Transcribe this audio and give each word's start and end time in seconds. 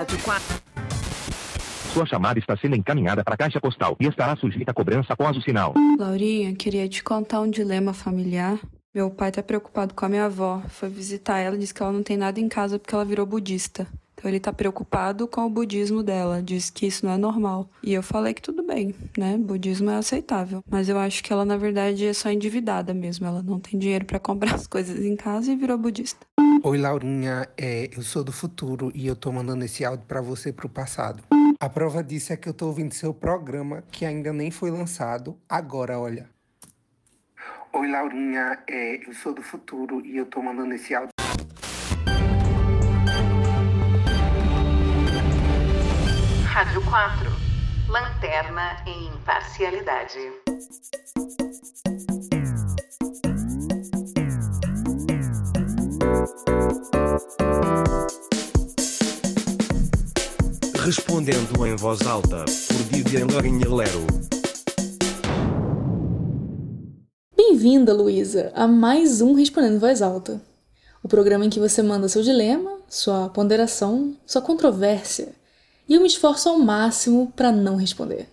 Rádio 0.00 0.18
4. 0.22 0.62
Sua 1.92 2.06
chamada 2.06 2.38
está 2.38 2.56
sendo 2.56 2.74
encaminhada 2.74 3.22
para 3.22 3.34
a 3.34 3.36
caixa 3.36 3.60
postal 3.60 3.98
e 4.00 4.06
estará 4.06 4.34
sujeita 4.34 4.70
a 4.70 4.74
cobrança 4.74 5.12
após 5.12 5.36
o 5.36 5.42
sinal. 5.42 5.74
Laurinha, 5.98 6.54
queria 6.54 6.88
te 6.88 7.04
contar 7.04 7.42
um 7.42 7.50
dilema 7.50 7.92
familiar. 7.92 8.58
Meu 8.94 9.10
pai 9.10 9.30
tá 9.30 9.42
preocupado 9.42 9.92
com 9.92 10.06
a 10.06 10.08
minha 10.08 10.24
avó. 10.24 10.62
Foi 10.70 10.88
visitar 10.88 11.38
ela 11.40 11.54
e 11.54 11.58
disse 11.58 11.74
que 11.74 11.82
ela 11.82 11.92
não 11.92 12.02
tem 12.02 12.16
nada 12.16 12.40
em 12.40 12.48
casa 12.48 12.78
porque 12.78 12.94
ela 12.94 13.04
virou 13.04 13.26
budista. 13.26 13.86
Então 14.20 14.30
ele 14.30 14.38
tá 14.38 14.52
preocupado 14.52 15.26
com 15.26 15.46
o 15.46 15.50
budismo 15.50 16.02
dela, 16.02 16.42
diz 16.42 16.68
que 16.68 16.86
isso 16.86 17.06
não 17.06 17.12
é 17.12 17.16
normal. 17.16 17.70
E 17.82 17.94
eu 17.94 18.02
falei 18.02 18.34
que 18.34 18.42
tudo 18.42 18.62
bem, 18.62 18.94
né? 19.16 19.38
Budismo 19.38 19.90
é 19.90 19.96
aceitável. 19.96 20.62
Mas 20.70 20.90
eu 20.90 20.98
acho 20.98 21.22
que 21.22 21.32
ela, 21.32 21.44
na 21.44 21.56
verdade, 21.56 22.06
é 22.06 22.12
só 22.12 22.30
endividada 22.30 22.92
mesmo. 22.92 23.26
Ela 23.26 23.42
não 23.42 23.58
tem 23.58 23.78
dinheiro 23.78 24.04
para 24.04 24.18
comprar 24.18 24.52
as 24.56 24.66
coisas 24.66 25.02
em 25.02 25.16
casa 25.16 25.50
e 25.50 25.56
virou 25.56 25.78
budista. 25.78 26.26
Oi, 26.62 26.76
Laurinha, 26.76 27.48
é, 27.56 27.88
eu 27.96 28.02
sou 28.02 28.22
do 28.22 28.30
futuro 28.30 28.92
e 28.94 29.06
eu 29.06 29.16
tô 29.16 29.32
mandando 29.32 29.64
esse 29.64 29.82
áudio 29.82 30.04
para 30.06 30.20
você 30.20 30.52
pro 30.52 30.68
passado. 30.68 31.22
A 31.58 31.70
prova 31.70 32.04
disso 32.04 32.34
é 32.34 32.36
que 32.36 32.46
eu 32.46 32.52
tô 32.52 32.66
ouvindo 32.66 32.92
seu 32.92 33.14
programa, 33.14 33.82
que 33.90 34.04
ainda 34.04 34.30
nem 34.30 34.50
foi 34.50 34.70
lançado, 34.70 35.38
agora, 35.48 35.98
olha. 35.98 36.28
Oi, 37.72 37.90
Laurinha, 37.90 38.62
é, 38.68 39.08
eu 39.08 39.14
sou 39.14 39.32
do 39.32 39.40
futuro 39.40 40.04
e 40.04 40.18
eu 40.18 40.26
tô 40.26 40.42
mandando 40.42 40.74
esse 40.74 40.94
áudio. 40.94 41.12
Rádio 46.44 46.84
4. 46.84 47.30
Lanterna 47.88 48.84
em 48.86 49.06
imparcialidade. 49.14 50.18
Respondendo 60.90 61.64
em 61.64 61.76
voz 61.76 62.04
alta, 62.04 62.44
por 62.66 62.76
Vivian 62.90 63.24
Lourinha 63.30 63.72
Lero. 63.72 64.04
Bem-vinda, 67.36 67.94
Luísa, 67.94 68.50
a 68.56 68.66
mais 68.66 69.20
um 69.20 69.32
Respondendo 69.34 69.76
em 69.76 69.78
Voz 69.78 70.02
Alta. 70.02 70.42
O 71.00 71.06
programa 71.06 71.46
em 71.46 71.48
que 71.48 71.60
você 71.60 71.80
manda 71.80 72.08
seu 72.08 72.24
dilema, 72.24 72.76
sua 72.88 73.28
ponderação, 73.28 74.16
sua 74.26 74.42
controvérsia. 74.42 75.28
E 75.88 75.94
eu 75.94 76.00
me 76.00 76.08
esforço 76.08 76.48
ao 76.48 76.58
máximo 76.58 77.32
para 77.36 77.52
não 77.52 77.76
responder. 77.76 78.26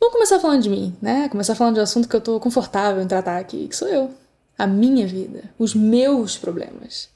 Vamos 0.00 0.14
começar 0.14 0.40
falando 0.40 0.62
de 0.62 0.70
mim, 0.70 0.96
né? 1.02 1.28
Começar 1.28 1.54
falando 1.54 1.74
de 1.74 1.80
um 1.80 1.82
assunto 1.82 2.08
que 2.08 2.16
eu 2.16 2.22
tô 2.22 2.40
confortável 2.40 3.02
em 3.02 3.06
tratar 3.06 3.38
aqui, 3.38 3.68
que 3.68 3.76
sou 3.76 3.88
eu. 3.88 4.10
A 4.56 4.66
minha 4.66 5.06
vida, 5.06 5.52
os 5.58 5.74
meus 5.74 6.38
problemas. 6.38 7.12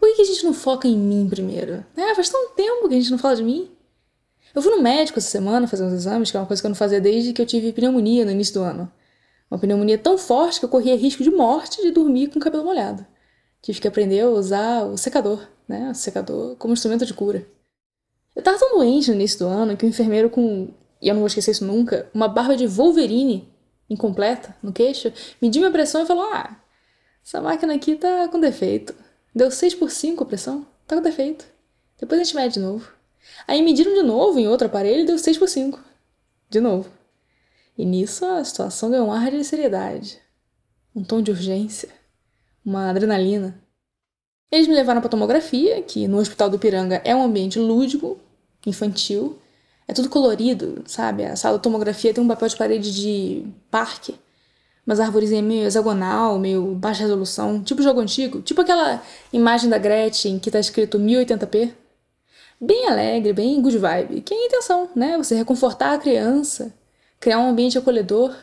Por 0.00 0.16
que, 0.16 0.22
a 0.22 0.24
gente 0.24 0.44
não 0.44 0.54
foca 0.54 0.88
em 0.88 0.96
mim 0.96 1.28
primeiro? 1.28 1.84
É, 1.94 2.14
faz 2.14 2.30
tão 2.30 2.48
tempo 2.52 2.88
que 2.88 2.94
a 2.94 2.98
gente 2.98 3.10
não 3.10 3.18
fala 3.18 3.36
de 3.36 3.44
mim. 3.44 3.70
Eu 4.54 4.62
fui 4.62 4.74
no 4.74 4.82
médico 4.82 5.18
essa 5.18 5.28
semana 5.28 5.66
fazer 5.66 5.84
uns 5.84 5.92
exames, 5.92 6.30
que 6.30 6.36
é 6.36 6.40
uma 6.40 6.46
coisa 6.46 6.60
que 6.60 6.66
eu 6.66 6.70
não 6.70 6.76
fazia 6.76 7.00
desde 7.00 7.32
que 7.32 7.40
eu 7.40 7.46
tive 7.46 7.72
pneumonia 7.72 8.24
no 8.24 8.30
início 8.30 8.54
do 8.54 8.62
ano. 8.62 8.90
Uma 9.50 9.58
pneumonia 9.58 9.98
tão 9.98 10.16
forte 10.16 10.58
que 10.58 10.64
eu 10.64 10.68
corria 10.68 10.96
risco 10.96 11.22
de 11.22 11.30
morte 11.30 11.82
de 11.82 11.90
dormir 11.90 12.28
com 12.28 12.38
o 12.38 12.42
cabelo 12.42 12.64
molhado. 12.64 13.06
Tive 13.62 13.80
que 13.80 13.88
aprender 13.88 14.20
a 14.20 14.28
usar 14.28 14.84
o 14.84 14.96
secador, 14.96 15.46
né? 15.68 15.90
O 15.90 15.94
secador 15.94 16.56
como 16.56 16.72
instrumento 16.72 17.04
de 17.04 17.14
cura. 17.14 17.46
Eu 18.34 18.42
tava 18.42 18.58
tão 18.58 18.78
doente 18.78 19.08
no 19.08 19.16
início 19.16 19.40
do 19.40 19.46
ano 19.46 19.76
que 19.76 19.84
o 19.84 19.88
enfermeiro 19.88 20.30
com, 20.30 20.68
e 21.02 21.08
eu 21.08 21.14
não 21.14 21.20
vou 21.20 21.26
esquecer 21.26 21.50
isso 21.50 21.64
nunca, 21.64 22.08
uma 22.14 22.28
barba 22.28 22.56
de 22.56 22.66
Wolverine 22.66 23.48
incompleta 23.88 24.56
no 24.62 24.72
queixo, 24.72 25.12
mediu 25.42 25.60
minha 25.60 25.72
pressão 25.72 26.02
e 26.02 26.06
falou: 26.06 26.24
Ah, 26.32 26.56
essa 27.24 27.40
máquina 27.40 27.74
aqui 27.74 27.96
tá 27.96 28.28
com 28.28 28.40
defeito. 28.40 28.94
Deu 29.34 29.50
6 29.50 29.74
por 29.74 29.90
5 29.90 30.22
a 30.22 30.26
pressão, 30.26 30.66
tá 30.86 30.96
com 30.96 31.02
defeito. 31.02 31.44
Depois 31.98 32.20
a 32.20 32.24
gente 32.24 32.36
mede 32.36 32.54
de 32.54 32.60
novo. 32.60 32.99
Aí 33.46 33.62
mediram 33.62 33.94
de 33.94 34.02
novo 34.02 34.38
em 34.38 34.48
outro 34.48 34.66
aparelho 34.66 35.02
e 35.02 35.06
deu 35.06 35.18
6 35.18 35.38
por 35.38 35.48
5. 35.48 35.80
De 36.48 36.60
novo. 36.60 36.90
E 37.76 37.84
nisso 37.84 38.24
a 38.26 38.44
situação 38.44 38.90
ganhou 38.90 39.06
um 39.06 39.12
ar 39.12 39.30
de 39.30 39.42
seriedade, 39.42 40.20
um 40.94 41.02
tom 41.02 41.22
de 41.22 41.30
urgência, 41.30 41.88
uma 42.64 42.90
adrenalina. 42.90 43.58
Eles 44.50 44.66
me 44.66 44.74
levaram 44.74 45.00
para 45.00 45.08
tomografia, 45.08 45.80
que 45.80 46.08
no 46.08 46.18
Hospital 46.18 46.50
do 46.50 46.58
Piranga 46.58 47.00
é 47.04 47.14
um 47.14 47.22
ambiente 47.22 47.58
lúdico, 47.58 48.18
infantil. 48.66 49.38
É 49.86 49.92
tudo 49.92 50.08
colorido, 50.08 50.82
sabe? 50.86 51.24
A 51.24 51.36
sala 51.36 51.56
de 51.56 51.62
tomografia 51.62 52.12
tem 52.12 52.22
um 52.22 52.28
papel 52.28 52.48
de 52.48 52.56
parede 52.56 52.92
de 52.92 53.46
parque. 53.70 54.14
Umas 54.86 54.98
árvores 54.98 55.30
meio 55.30 55.66
hexagonal, 55.66 56.38
meio 56.38 56.74
baixa 56.74 57.02
resolução, 57.02 57.62
tipo 57.62 57.82
jogo 57.82 58.00
antigo, 58.00 58.42
tipo 58.42 58.60
aquela 58.60 59.02
imagem 59.32 59.70
da 59.70 59.78
Gretchen 59.78 60.38
que 60.38 60.50
tá 60.50 60.58
escrito 60.58 60.98
1080p. 60.98 61.72
Bem 62.62 62.86
alegre, 62.86 63.32
bem 63.32 63.62
good 63.62 63.78
vibe, 63.78 64.20
que 64.20 64.34
é 64.34 64.36
a 64.36 64.46
intenção, 64.46 64.90
né? 64.94 65.16
Você 65.16 65.34
reconfortar 65.34 65.94
a 65.94 65.98
criança, 65.98 66.74
criar 67.18 67.38
um 67.38 67.48
ambiente 67.48 67.78
acolhedor. 67.78 68.36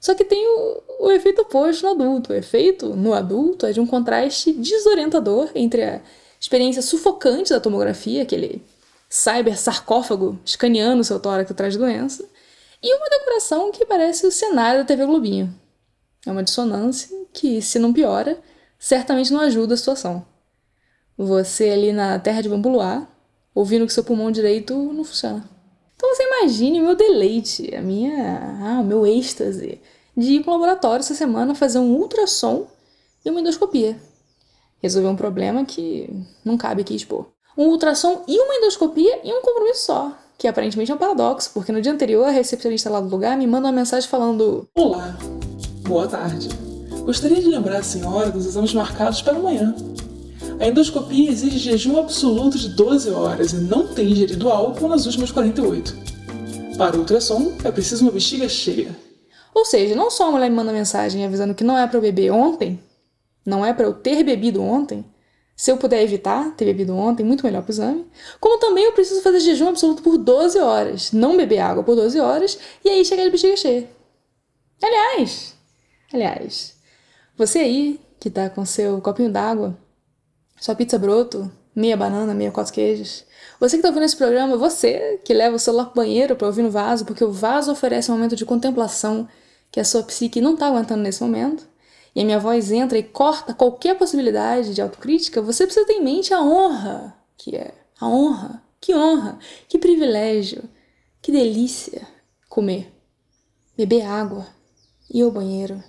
Só 0.00 0.14
que 0.14 0.24
tem 0.24 0.46
o, 0.48 0.82
o 1.00 1.10
efeito 1.10 1.42
oposto 1.42 1.84
no 1.84 1.90
adulto. 1.90 2.32
O 2.32 2.34
efeito 2.36 2.96
no 2.96 3.12
adulto 3.12 3.66
é 3.66 3.72
de 3.72 3.80
um 3.80 3.86
contraste 3.86 4.54
desorientador 4.54 5.50
entre 5.54 5.84
a 5.84 6.00
experiência 6.40 6.80
sufocante 6.80 7.50
da 7.50 7.60
tomografia, 7.60 8.22
aquele 8.22 8.62
cyber 9.10 9.58
sarcófago 9.58 10.38
escaneando 10.42 11.04
seu 11.04 11.20
tórax 11.20 11.50
atrás 11.50 11.74
de 11.74 11.78
doença, 11.78 12.24
e 12.82 12.94
uma 12.94 13.10
decoração 13.10 13.70
que 13.70 13.84
parece 13.84 14.26
o 14.26 14.32
cenário 14.32 14.80
da 14.80 14.86
TV 14.86 15.04
Globinho. 15.04 15.54
É 16.24 16.30
uma 16.30 16.42
dissonância 16.42 17.14
que, 17.34 17.60
se 17.60 17.78
não 17.78 17.92
piora, 17.92 18.40
certamente 18.78 19.34
não 19.34 19.40
ajuda 19.40 19.74
a 19.74 19.76
situação. 19.76 20.24
Você 21.14 21.68
ali 21.68 21.92
na 21.92 22.18
terra 22.18 22.40
de 22.40 22.48
Bambuluá, 22.48 23.06
ouvindo 23.58 23.86
que 23.86 23.92
seu 23.92 24.04
pulmão 24.04 24.30
direito 24.30 24.72
não 24.72 25.02
funciona. 25.02 25.44
Então 25.96 26.14
você 26.14 26.22
imagine 26.22 26.80
o 26.80 26.84
meu 26.84 26.94
deleite, 26.94 27.74
a 27.74 27.82
minha, 27.82 28.56
ah, 28.62 28.80
o 28.80 28.84
meu 28.84 29.04
êxtase 29.04 29.80
de 30.16 30.34
ir 30.34 30.44
para 30.44 30.50
o 30.50 30.52
laboratório 30.54 31.00
essa 31.00 31.12
semana 31.12 31.56
fazer 31.56 31.80
um 31.80 31.96
ultrassom 31.96 32.68
e 33.24 33.28
uma 33.28 33.40
endoscopia. 33.40 33.98
Resolver 34.80 35.08
um 35.08 35.16
problema 35.16 35.64
que 35.64 36.08
não 36.44 36.56
cabe 36.56 36.82
aqui 36.82 36.94
expor. 36.94 37.26
Um 37.56 37.66
ultrassom 37.70 38.22
e 38.28 38.38
uma 38.38 38.54
endoscopia 38.54 39.18
e 39.24 39.32
um 39.32 39.42
compromisso 39.42 39.86
só, 39.86 40.16
que 40.38 40.46
aparentemente 40.46 40.92
é 40.92 40.94
um 40.94 40.98
paradoxo, 40.98 41.50
porque 41.52 41.72
no 41.72 41.82
dia 41.82 41.90
anterior 41.90 42.26
a 42.26 42.30
recepcionista 42.30 42.88
lá 42.88 43.00
do 43.00 43.08
lugar 43.08 43.36
me 43.36 43.44
manda 43.44 43.66
uma 43.66 43.72
mensagem 43.72 44.08
falando: 44.08 44.68
Olá, 44.76 45.18
boa 45.82 46.06
tarde. 46.06 46.48
Gostaria 47.04 47.40
de 47.40 47.48
lembrar 47.48 47.78
a 47.78 47.82
senhora 47.82 48.30
dos 48.30 48.46
exames 48.46 48.72
marcados 48.72 49.20
para 49.20 49.36
amanhã. 49.36 49.74
A 50.60 50.66
endoscopia 50.66 51.30
exige 51.30 51.56
jejum 51.56 52.00
absoluto 52.00 52.58
de 52.58 52.70
12 52.70 53.10
horas 53.10 53.52
e 53.52 53.56
não 53.56 53.86
tem 53.94 54.10
ingerido 54.10 54.50
álcool 54.50 54.88
nas 54.88 55.06
últimas 55.06 55.30
48. 55.30 55.96
Para 56.76 56.96
o 56.96 57.00
ultrassom, 57.00 57.56
é 57.62 57.70
preciso 57.70 58.04
uma 58.04 58.10
bexiga 58.10 58.48
cheia. 58.48 58.90
Ou 59.54 59.64
seja, 59.64 59.94
não 59.94 60.10
só 60.10 60.28
a 60.28 60.30
mulher 60.32 60.50
me 60.50 60.56
manda 60.56 60.72
mensagem 60.72 61.24
avisando 61.24 61.54
que 61.54 61.62
não 61.62 61.78
é 61.78 61.86
para 61.86 61.96
eu 61.96 62.02
beber 62.02 62.32
ontem, 62.32 62.80
não 63.46 63.64
é 63.64 63.72
para 63.72 63.86
eu 63.86 63.92
ter 63.92 64.24
bebido 64.24 64.60
ontem, 64.60 65.04
se 65.54 65.70
eu 65.70 65.76
puder 65.76 66.02
evitar 66.02 66.54
ter 66.56 66.64
bebido 66.64 66.94
ontem, 66.94 67.24
muito 67.24 67.44
melhor 67.44 67.62
para 67.62 67.70
o 67.70 67.72
exame, 67.72 68.06
como 68.40 68.58
também 68.58 68.84
eu 68.84 68.92
preciso 68.92 69.22
fazer 69.22 69.40
jejum 69.40 69.68
absoluto 69.68 70.02
por 70.02 70.18
12 70.18 70.58
horas, 70.58 71.12
não 71.12 71.36
beber 71.36 71.58
água 71.58 71.84
por 71.84 71.94
12 71.94 72.18
horas 72.18 72.58
e 72.84 72.88
aí 72.88 73.04
chegar 73.04 73.24
de 73.24 73.30
bexiga 73.30 73.56
cheia. 73.56 73.88
Aliás, 74.82 75.54
aliás, 76.12 76.74
você 77.36 77.60
aí 77.60 78.00
que 78.20 78.28
tá 78.28 78.50
com 78.50 78.64
seu 78.64 79.00
copinho 79.00 79.30
d'água, 79.30 79.76
sua 80.60 80.74
pizza 80.74 80.98
broto, 80.98 81.50
meia 81.74 81.96
banana, 81.96 82.34
meia 82.34 82.50
quatro 82.50 82.72
queijos. 82.72 83.24
Você 83.60 83.76
que 83.76 83.80
está 83.80 83.88
ouvindo 83.88 84.04
esse 84.04 84.16
programa, 84.16 84.56
você 84.56 85.20
que 85.24 85.34
leva 85.34 85.56
o 85.56 85.58
celular 85.58 85.86
pro 85.86 86.02
banheiro 86.02 86.36
para 86.36 86.46
ouvir 86.46 86.62
no 86.62 86.70
vaso, 86.70 87.04
porque 87.04 87.24
o 87.24 87.32
vaso 87.32 87.72
oferece 87.72 88.10
um 88.10 88.14
momento 88.14 88.36
de 88.36 88.44
contemplação 88.44 89.28
que 89.70 89.80
a 89.80 89.84
sua 89.84 90.02
psique 90.02 90.40
não 90.40 90.54
está 90.54 90.68
aguentando 90.68 91.02
nesse 91.02 91.22
momento, 91.22 91.66
e 92.14 92.20
a 92.20 92.24
minha 92.24 92.38
voz 92.38 92.72
entra 92.72 92.98
e 92.98 93.02
corta 93.02 93.54
qualquer 93.54 93.96
possibilidade 93.96 94.74
de 94.74 94.82
autocrítica, 94.82 95.42
você 95.42 95.64
precisa 95.64 95.86
ter 95.86 95.94
em 95.94 96.04
mente 96.04 96.32
a 96.32 96.42
honra 96.42 97.18
que 97.38 97.56
é. 97.56 97.72
A 98.00 98.08
honra. 98.08 98.62
Que 98.80 98.94
honra. 98.94 99.38
Que 99.68 99.78
privilégio. 99.78 100.64
Que 101.22 101.32
delícia 101.32 102.06
comer. 102.48 102.92
Beber 103.76 104.04
água. 104.04 104.46
Ir 105.08 105.22
ao 105.22 105.30
banheiro. 105.30 105.82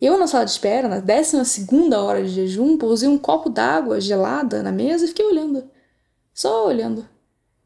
Eu, 0.00 0.18
na 0.18 0.26
sala 0.26 0.44
de 0.44 0.52
espera, 0.52 0.88
na 0.88 0.98
12 0.98 1.94
hora 1.94 2.22
de 2.22 2.28
jejum, 2.30 2.78
pousei 2.78 3.08
um 3.08 3.18
copo 3.18 3.50
d'água 3.50 4.00
gelada 4.00 4.62
na 4.62 4.72
mesa 4.72 5.04
e 5.04 5.08
fiquei 5.08 5.26
olhando. 5.26 5.68
Só 6.32 6.66
olhando. 6.66 7.06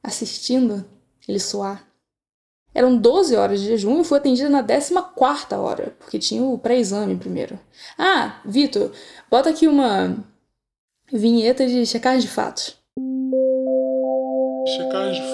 Assistindo 0.02 0.84
ele 1.28 1.38
suar. 1.38 1.86
Eram 2.75 2.96
12 2.96 3.36
horas 3.36 3.60
de 3.60 3.66
jejum 3.66 4.00
e 4.00 4.04
fui 4.04 4.19
atendida 4.19 4.50
na 4.50 4.60
14 4.60 5.56
hora, 5.56 5.94
porque 6.00 6.19
tinha 6.19 6.42
o 6.42 6.58
pré-exame 6.58 7.14
primeiro. 7.16 7.58
Ah, 7.96 8.40
Vitor, 8.44 8.90
bota 9.30 9.50
aqui 9.50 9.69
uma 9.69 10.16
vinheta 11.12 11.64
de 11.64 11.87
checagem 11.87 12.20
de 12.20 12.28
fatos. 12.28 12.76
Checagem 14.66 15.22
de 15.22 15.33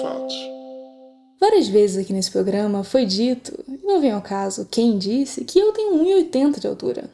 Várias 1.51 1.67
vezes 1.67 1.97
aqui 1.97 2.13
nesse 2.13 2.31
programa 2.31 2.81
foi 2.81 3.05
dito, 3.05 3.53
e 3.67 3.85
não 3.85 3.99
vem 3.99 4.11
ao 4.11 4.21
caso 4.21 4.65
quem 4.71 4.97
disse, 4.97 5.43
que 5.43 5.59
eu 5.59 5.73
tenho 5.73 6.01
1,80 6.01 6.61
de 6.61 6.65
altura. 6.65 7.09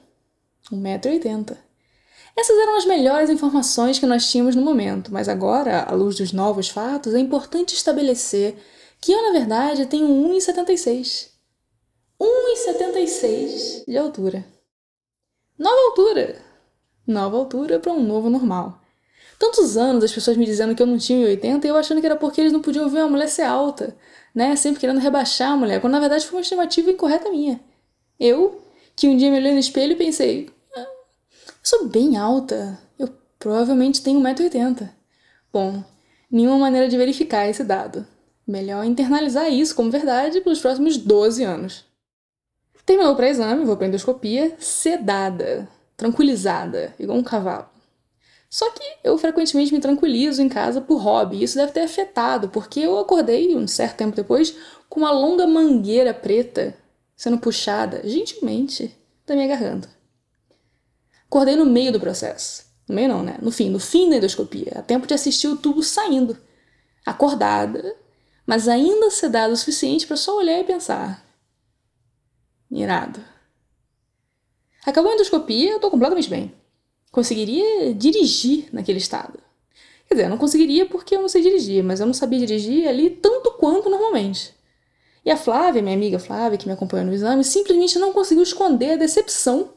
1,80m. 0.71 1.57
Essas 2.37 2.55
eram 2.55 2.77
as 2.77 2.85
melhores 2.85 3.31
informações 3.31 3.97
que 3.97 4.05
nós 4.05 4.29
tínhamos 4.29 4.55
no 4.55 4.61
momento, 4.61 5.11
mas 5.11 5.27
agora, 5.27 5.81
à 5.81 5.91
luz 5.91 6.17
dos 6.17 6.31
novos 6.31 6.69
fatos, 6.69 7.15
é 7.15 7.19
importante 7.19 7.73
estabelecer 7.73 8.55
que 9.01 9.11
eu, 9.11 9.23
na 9.23 9.31
verdade, 9.39 9.87
tenho 9.87 10.07
1,76. 10.07 11.29
1,76 12.21 13.85
de 13.87 13.97
altura. 13.97 14.45
Nova 15.57 15.81
altura! 15.89 16.39
Nova 17.07 17.37
altura 17.37 17.79
para 17.79 17.91
um 17.91 18.03
novo 18.03 18.29
normal. 18.29 18.79
Tantos 19.39 19.77
anos 19.77 20.03
as 20.03 20.11
pessoas 20.11 20.35
me 20.35 20.45
dizendo 20.45 20.75
que 20.75 20.81
eu 20.81 20.87
não 20.87 20.97
tinha 20.97 21.27
1,80 21.27 21.65
e 21.65 21.67
eu 21.67 21.75
achando 21.75 22.01
que 22.01 22.05
era 22.05 22.15
porque 22.15 22.41
eles 22.41 22.53
não 22.53 22.61
podiam 22.61 22.89
ver 22.89 22.99
uma 22.99 23.09
mulher 23.09 23.29
ser 23.29 23.43
alta, 23.43 23.95
né? 24.37 24.55
Sempre 24.55 24.79
querendo 24.79 24.99
rebaixar 24.99 25.53
a 25.53 25.57
mulher, 25.57 25.81
quando 25.81 25.93
na 25.93 25.99
verdade 25.99 26.27
foi 26.27 26.37
uma 26.37 26.43
estimativa 26.43 26.91
incorreta 26.91 27.27
minha. 27.31 27.59
Eu, 28.19 28.61
que 28.95 29.07
um 29.07 29.17
dia 29.17 29.31
me 29.31 29.37
olhei 29.37 29.51
no 29.51 29.57
espelho 29.57 29.93
e 29.93 29.95
pensei, 29.95 30.51
ah, 30.75 30.79
eu 30.81 30.87
sou 31.63 31.87
bem 31.87 32.17
alta, 32.17 32.77
eu 32.99 33.09
provavelmente 33.39 34.03
tenho 34.03 34.21
1,80m. 34.21 34.91
Bom, 35.51 35.83
nenhuma 36.29 36.59
maneira 36.59 36.87
de 36.87 36.95
verificar 36.95 37.49
esse 37.49 37.63
dado. 37.63 38.05
Melhor 38.45 38.85
internalizar 38.85 39.51
isso 39.51 39.75
como 39.75 39.89
verdade 39.89 40.39
pelos 40.41 40.59
próximos 40.59 40.97
12 40.97 41.43
anos. 41.43 41.83
Terminou 42.85 43.13
o 43.13 43.15
pré-exame, 43.15 43.65
vou 43.65 43.75
para 43.75 43.87
endoscopia, 43.87 44.55
sedada, 44.59 45.67
tranquilizada, 45.97 46.93
igual 46.99 47.17
um 47.17 47.23
cavalo. 47.23 47.67
Só 48.49 48.69
que 48.71 48.83
eu 49.03 49.17
frequentemente 49.17 49.73
me 49.73 49.79
tranquilizo 49.79 50.41
em 50.41 50.47
casa 50.47 50.79
por 50.79 51.01
hobby. 51.01 51.43
Isso 51.43 51.57
deve 51.57 51.73
ter 51.73 51.81
afetado, 51.81 52.49
porque 52.49 52.79
eu 52.79 52.97
acordei 52.97 53.55
um 53.55 53.67
certo 53.67 53.97
tempo 53.97 54.15
depois 54.15 54.55
com 54.89 55.01
uma 55.01 55.11
longa 55.11 55.45
mangueira 55.45 56.13
preta 56.13 56.75
sendo 57.15 57.37
puxada 57.39 58.01
gentilmente 58.07 58.95
da 59.25 59.35
minha 59.35 59.47
garganta. 59.47 59.89
Acordei 61.25 61.55
no 61.55 61.65
meio 61.65 61.91
do 61.91 61.99
processo. 61.99 62.65
No 62.87 62.95
meio 62.95 63.09
não, 63.09 63.21
né? 63.21 63.37
No 63.41 63.51
fim, 63.51 63.69
no 63.69 63.79
fim 63.79 64.09
da 64.09 64.15
endoscopia, 64.15 64.73
a 64.77 64.81
tempo 64.81 65.05
de 65.05 65.13
assistir 65.13 65.47
o 65.49 65.57
tubo 65.57 65.83
saindo. 65.83 66.37
Acordada, 67.05 67.95
mas 68.45 68.67
ainda 68.67 69.09
sedada 69.09 69.51
o 69.51 69.57
suficiente 69.57 70.07
para 70.07 70.15
só 70.15 70.37
olhar 70.37 70.59
e 70.59 70.63
pensar. 70.63 71.25
Irado. 72.71 73.19
Acabou 74.85 75.11
a 75.11 75.15
endoscopia, 75.15 75.71
eu 75.71 75.79
tô 75.81 75.91
completamente 75.91 76.29
bem 76.29 76.53
conseguiria 77.11 77.93
dirigir 77.93 78.69
naquele 78.71 78.97
estado. 78.97 79.39
Quer 80.07 80.15
dizer, 80.15 80.25
eu 80.25 80.29
não 80.29 80.37
conseguiria 80.37 80.85
porque 80.85 81.15
eu 81.15 81.21
não 81.21 81.27
sei 81.27 81.41
dirigir, 81.41 81.83
mas 81.83 81.99
eu 81.99 82.05
não 82.05 82.13
sabia 82.13 82.39
dirigir 82.39 82.87
ali 82.87 83.09
tanto 83.09 83.51
quanto 83.51 83.89
normalmente. 83.89 84.53
E 85.25 85.31
a 85.31 85.35
Flávia, 85.35 85.81
minha 85.81 85.95
amiga 85.95 86.19
Flávia, 86.19 86.57
que 86.57 86.65
me 86.65 86.71
acompanhou 86.71 87.05
no 87.05 87.13
exame, 87.13 87.43
simplesmente 87.43 87.99
não 87.99 88.13
conseguiu 88.13 88.43
esconder 88.43 88.91
a 88.91 88.95
decepção 88.95 89.73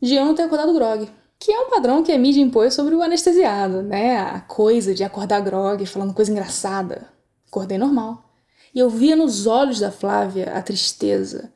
de 0.00 0.14
eu 0.14 0.24
não 0.24 0.34
ter 0.34 0.42
acordado 0.44 0.72
grog. 0.72 1.06
Que 1.38 1.52
é 1.52 1.60
um 1.60 1.68
padrão 1.68 2.02
que 2.02 2.10
a 2.10 2.18
mídia 2.18 2.40
impôs 2.40 2.72
sobre 2.72 2.94
o 2.94 3.02
anestesiado, 3.02 3.82
né? 3.82 4.16
A 4.16 4.40
coisa 4.40 4.94
de 4.94 5.04
acordar 5.04 5.40
grog 5.40 5.84
falando 5.84 6.14
coisa 6.14 6.32
engraçada. 6.32 7.10
Acordei 7.46 7.76
normal. 7.76 8.24
E 8.74 8.78
eu 8.78 8.88
via 8.88 9.14
nos 9.14 9.46
olhos 9.46 9.80
da 9.80 9.90
Flávia 9.90 10.52
a 10.54 10.62
tristeza, 10.62 11.52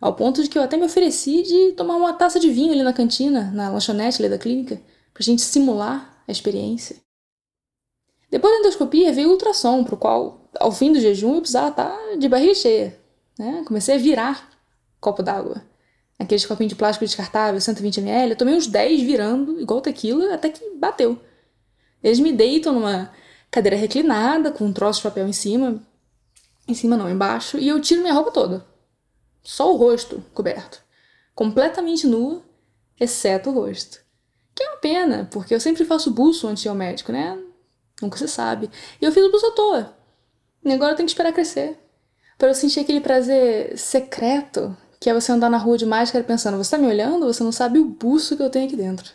ao 0.00 0.14
ponto 0.14 0.42
de 0.42 0.48
que 0.48 0.56
eu 0.56 0.62
até 0.62 0.76
me 0.76 0.84
ofereci 0.84 1.42
de 1.42 1.72
tomar 1.72 1.96
uma 1.96 2.12
taça 2.14 2.40
de 2.40 2.50
vinho 2.50 2.72
ali 2.72 2.82
na 2.82 2.92
cantina, 2.92 3.50
na 3.52 3.68
lanchonete 3.68 4.22
ali 4.22 4.30
da 4.30 4.38
clínica, 4.38 4.80
pra 5.12 5.22
gente 5.22 5.42
simular 5.42 6.22
a 6.26 6.32
experiência. 6.32 6.96
Depois 8.30 8.54
da 8.54 8.60
endoscopia 8.60 9.12
veio 9.12 9.28
o 9.28 9.32
ultrassom, 9.32 9.84
pro 9.84 9.96
qual, 9.96 10.48
ao 10.58 10.72
fim 10.72 10.92
do 10.92 11.00
jejum, 11.00 11.34
eu 11.34 11.40
precisava 11.40 11.68
estar 11.68 11.90
tá 11.90 12.14
de 12.16 12.28
barriga 12.28 12.54
cheia. 12.54 12.98
Né? 13.38 13.62
Comecei 13.66 13.96
a 13.96 13.98
virar 13.98 14.48
copo 15.00 15.22
d'água. 15.22 15.62
Aqueles 16.18 16.46
copinhos 16.46 16.70
de 16.70 16.76
plástico 16.76 17.04
descartável, 17.04 17.58
120ml, 17.58 18.30
eu 18.30 18.36
tomei 18.36 18.54
uns 18.54 18.66
10 18.66 19.02
virando, 19.02 19.60
igual 19.60 19.80
tequila, 19.80 20.34
até 20.34 20.50
que 20.50 20.76
bateu. 20.76 21.18
Eles 22.02 22.20
me 22.20 22.32
deitam 22.32 22.72
numa 22.72 23.10
cadeira 23.50 23.76
reclinada, 23.76 24.50
com 24.50 24.66
um 24.66 24.72
troço 24.72 25.00
de 25.00 25.04
papel 25.04 25.26
em 25.26 25.32
cima, 25.32 25.82
em 26.68 26.74
cima 26.74 26.96
não, 26.96 27.10
embaixo, 27.10 27.58
e 27.58 27.68
eu 27.68 27.80
tiro 27.80 28.02
minha 28.02 28.14
roupa 28.14 28.30
toda. 28.30 28.69
Só 29.42 29.72
o 29.72 29.76
rosto 29.76 30.22
coberto. 30.34 30.82
Completamente 31.34 32.06
nua, 32.06 32.42
exceto 32.98 33.50
o 33.50 33.52
rosto. 33.52 34.00
Que 34.54 34.62
é 34.62 34.68
uma 34.68 34.78
pena, 34.78 35.28
porque 35.30 35.54
eu 35.54 35.60
sempre 35.60 35.84
faço 35.84 36.10
buço 36.10 36.46
antes 36.46 36.62
de 36.62 36.68
ir 36.68 36.70
ao 36.70 36.74
médico, 36.74 37.12
né? 37.12 37.38
Nunca 38.02 38.18
se 38.18 38.28
sabe. 38.28 38.70
E 39.00 39.04
eu 39.04 39.12
fiz 39.12 39.24
o 39.24 39.30
buço 39.30 39.46
à 39.46 39.50
toa. 39.52 39.96
E 40.64 40.72
agora 40.72 40.92
eu 40.92 40.96
tenho 40.96 41.06
que 41.06 41.12
esperar 41.12 41.32
crescer. 41.32 41.78
Para 42.36 42.48
eu 42.48 42.54
sentir 42.54 42.80
aquele 42.80 43.00
prazer 43.00 43.76
secreto 43.78 44.76
que 45.00 45.08
é 45.08 45.14
você 45.14 45.32
andar 45.32 45.48
na 45.48 45.56
rua 45.56 45.78
de 45.78 45.86
máscara 45.86 46.22
pensando, 46.22 46.58
você 46.58 46.72
tá 46.72 46.78
me 46.78 46.86
olhando? 46.86 47.26
Você 47.26 47.42
não 47.42 47.52
sabe 47.52 47.78
o 47.78 47.86
buço 47.86 48.36
que 48.36 48.42
eu 48.42 48.50
tenho 48.50 48.66
aqui 48.66 48.76
dentro. 48.76 49.10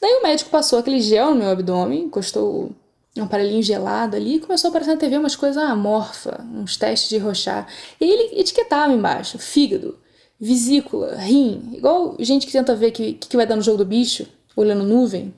Daí 0.00 0.20
o 0.20 0.22
médico 0.22 0.50
passou 0.50 0.78
aquele 0.78 1.00
gel 1.00 1.30
no 1.30 1.36
meu 1.36 1.50
abdômen, 1.50 2.04
encostou 2.04 2.70
um 3.20 3.24
aparelhinho 3.24 3.62
gelado 3.62 4.16
ali, 4.16 4.36
e 4.36 4.40
começou 4.40 4.68
a 4.68 4.70
aparecer 4.70 4.92
na 4.92 5.00
TV 5.00 5.16
umas 5.18 5.36
coisas 5.36 5.62
amorfa, 5.62 6.44
uns 6.54 6.76
testes 6.76 7.08
de 7.08 7.18
rochar. 7.18 7.66
E 8.00 8.04
aí 8.04 8.10
ele 8.10 8.40
etiquetava 8.40 8.92
embaixo: 8.92 9.38
fígado, 9.38 9.98
vesícula, 10.38 11.16
rim, 11.16 11.72
igual 11.74 12.16
gente 12.18 12.46
que 12.46 12.52
tenta 12.52 12.74
ver 12.74 12.88
o 12.88 12.92
que, 12.92 13.12
que 13.14 13.36
vai 13.36 13.46
dar 13.46 13.56
no 13.56 13.62
jogo 13.62 13.78
do 13.78 13.84
bicho, 13.84 14.26
olhando 14.56 14.84
nuvem. 14.84 15.34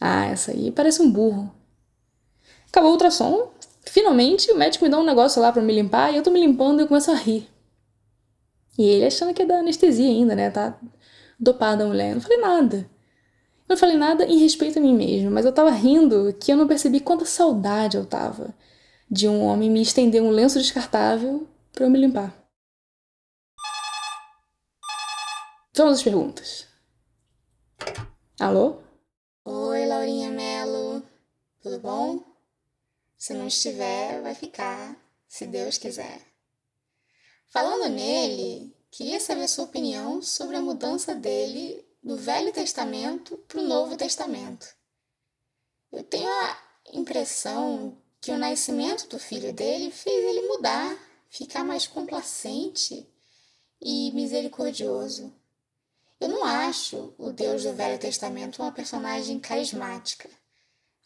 Ah, 0.00 0.26
essa 0.26 0.52
aí 0.52 0.70
parece 0.70 1.00
um 1.00 1.10
burro. 1.10 1.52
Acabou 2.68 2.90
o 2.90 2.92
ultrassom. 2.94 3.50
Finalmente 3.86 4.50
o 4.50 4.56
médico 4.56 4.84
me 4.84 4.90
dá 4.90 4.98
um 4.98 5.04
negócio 5.04 5.40
lá 5.40 5.52
para 5.52 5.62
me 5.62 5.72
limpar 5.72 6.12
e 6.12 6.16
eu 6.16 6.22
tô 6.22 6.30
me 6.30 6.40
limpando 6.40 6.80
e 6.80 6.82
eu 6.82 6.88
começo 6.88 7.10
a 7.10 7.14
rir. 7.14 7.48
E 8.76 8.84
ele 8.84 9.06
achando 9.06 9.32
que 9.32 9.42
é 9.42 9.46
da 9.46 9.58
anestesia 9.58 10.08
ainda, 10.08 10.34
né? 10.34 10.50
Tá 10.50 10.76
dopada 11.38 11.84
a 11.84 11.86
mulher. 11.86 12.10
Eu 12.10 12.14
não 12.16 12.20
falei 12.20 12.38
nada. 12.38 12.90
Não 13.68 13.76
falei 13.76 13.96
nada 13.96 14.24
em 14.24 14.38
respeito 14.38 14.78
a 14.78 14.82
mim 14.82 14.94
mesmo, 14.94 15.30
mas 15.30 15.44
eu 15.44 15.52
tava 15.52 15.70
rindo 15.70 16.34
que 16.34 16.52
eu 16.52 16.56
não 16.56 16.68
percebi 16.68 17.00
quanta 17.00 17.24
saudade 17.24 17.96
eu 17.96 18.04
tava 18.04 18.54
de 19.10 19.28
um 19.28 19.42
homem 19.42 19.70
me 19.70 19.80
estender 19.80 20.22
um 20.22 20.30
lenço 20.30 20.58
descartável 20.58 21.48
para 21.72 21.84
eu 21.84 21.90
me 21.90 21.98
limpar. 21.98 22.34
Vamos 25.74 25.94
às 25.94 26.02
perguntas. 26.02 26.66
Alô? 28.38 28.80
Oi, 29.44 29.86
Laurinha 29.86 30.30
Melo. 30.30 31.02
Tudo 31.62 31.80
bom? 31.80 32.22
Se 33.16 33.34
não 33.34 33.46
estiver, 33.46 34.20
vai 34.22 34.34
ficar, 34.34 34.96
se 35.26 35.46
Deus 35.46 35.78
quiser. 35.78 36.20
Falando 37.48 37.88
nele, 37.88 38.76
queria 38.90 39.18
saber 39.18 39.48
sua 39.48 39.64
opinião 39.64 40.20
sobre 40.20 40.56
a 40.56 40.60
mudança 40.60 41.14
dele 41.14 41.83
do 42.04 42.18
Velho 42.18 42.52
Testamento 42.52 43.38
para 43.48 43.60
o 43.60 43.66
Novo 43.66 43.96
Testamento. 43.96 44.66
Eu 45.90 46.04
tenho 46.04 46.28
a 46.28 46.58
impressão 46.92 47.96
que 48.20 48.30
o 48.30 48.36
nascimento 48.36 49.08
do 49.08 49.18
filho 49.18 49.54
dele 49.54 49.90
fez 49.90 50.22
ele 50.22 50.46
mudar, 50.46 50.94
ficar 51.30 51.64
mais 51.64 51.86
complacente 51.86 53.08
e 53.80 54.12
misericordioso. 54.12 55.32
Eu 56.20 56.28
não 56.28 56.44
acho 56.44 57.14
o 57.16 57.32
Deus 57.32 57.62
do 57.62 57.72
Velho 57.72 57.98
Testamento 57.98 58.60
uma 58.60 58.72
personagem 58.72 59.40
carismática, 59.40 60.28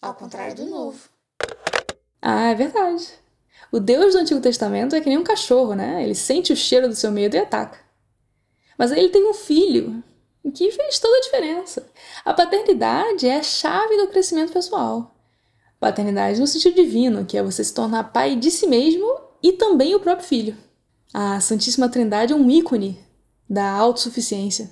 ao 0.02 0.14
contrário 0.14 0.56
do 0.56 0.66
Novo. 0.66 1.08
Ah, 2.20 2.50
é 2.50 2.54
verdade. 2.56 3.08
O 3.70 3.78
Deus 3.78 4.14
do 4.14 4.20
Antigo 4.20 4.40
Testamento 4.40 4.96
é 4.96 5.00
que 5.00 5.08
nem 5.08 5.18
um 5.18 5.24
cachorro, 5.24 5.74
né? 5.74 6.02
Ele 6.02 6.14
sente 6.14 6.52
o 6.52 6.56
cheiro 6.56 6.88
do 6.88 6.96
seu 6.96 7.12
medo 7.12 7.36
e 7.36 7.38
ataca. 7.38 7.78
Mas 8.76 8.90
aí 8.90 8.98
ele 8.98 9.10
tem 9.10 9.28
um 9.28 9.34
filho 9.34 10.02
que 10.50 10.70
fez 10.70 10.98
toda 10.98 11.16
a 11.16 11.20
diferença. 11.20 11.86
A 12.24 12.34
paternidade 12.34 13.26
é 13.26 13.36
a 13.36 13.42
chave 13.42 13.96
do 13.96 14.08
crescimento 14.08 14.52
pessoal. 14.52 15.14
Paternidade 15.80 16.40
no 16.40 16.46
sentido 16.46 16.74
divino, 16.74 17.24
que 17.24 17.36
é 17.36 17.42
você 17.42 17.62
se 17.62 17.72
tornar 17.72 18.12
pai 18.12 18.36
de 18.36 18.50
si 18.50 18.66
mesmo 18.66 19.06
e 19.42 19.52
também 19.52 19.94
o 19.94 20.00
próprio 20.00 20.26
filho. 20.26 20.56
A 21.14 21.40
Santíssima 21.40 21.88
Trindade 21.88 22.32
é 22.32 22.36
um 22.36 22.50
ícone 22.50 22.98
da 23.48 23.70
autossuficiência. 23.70 24.70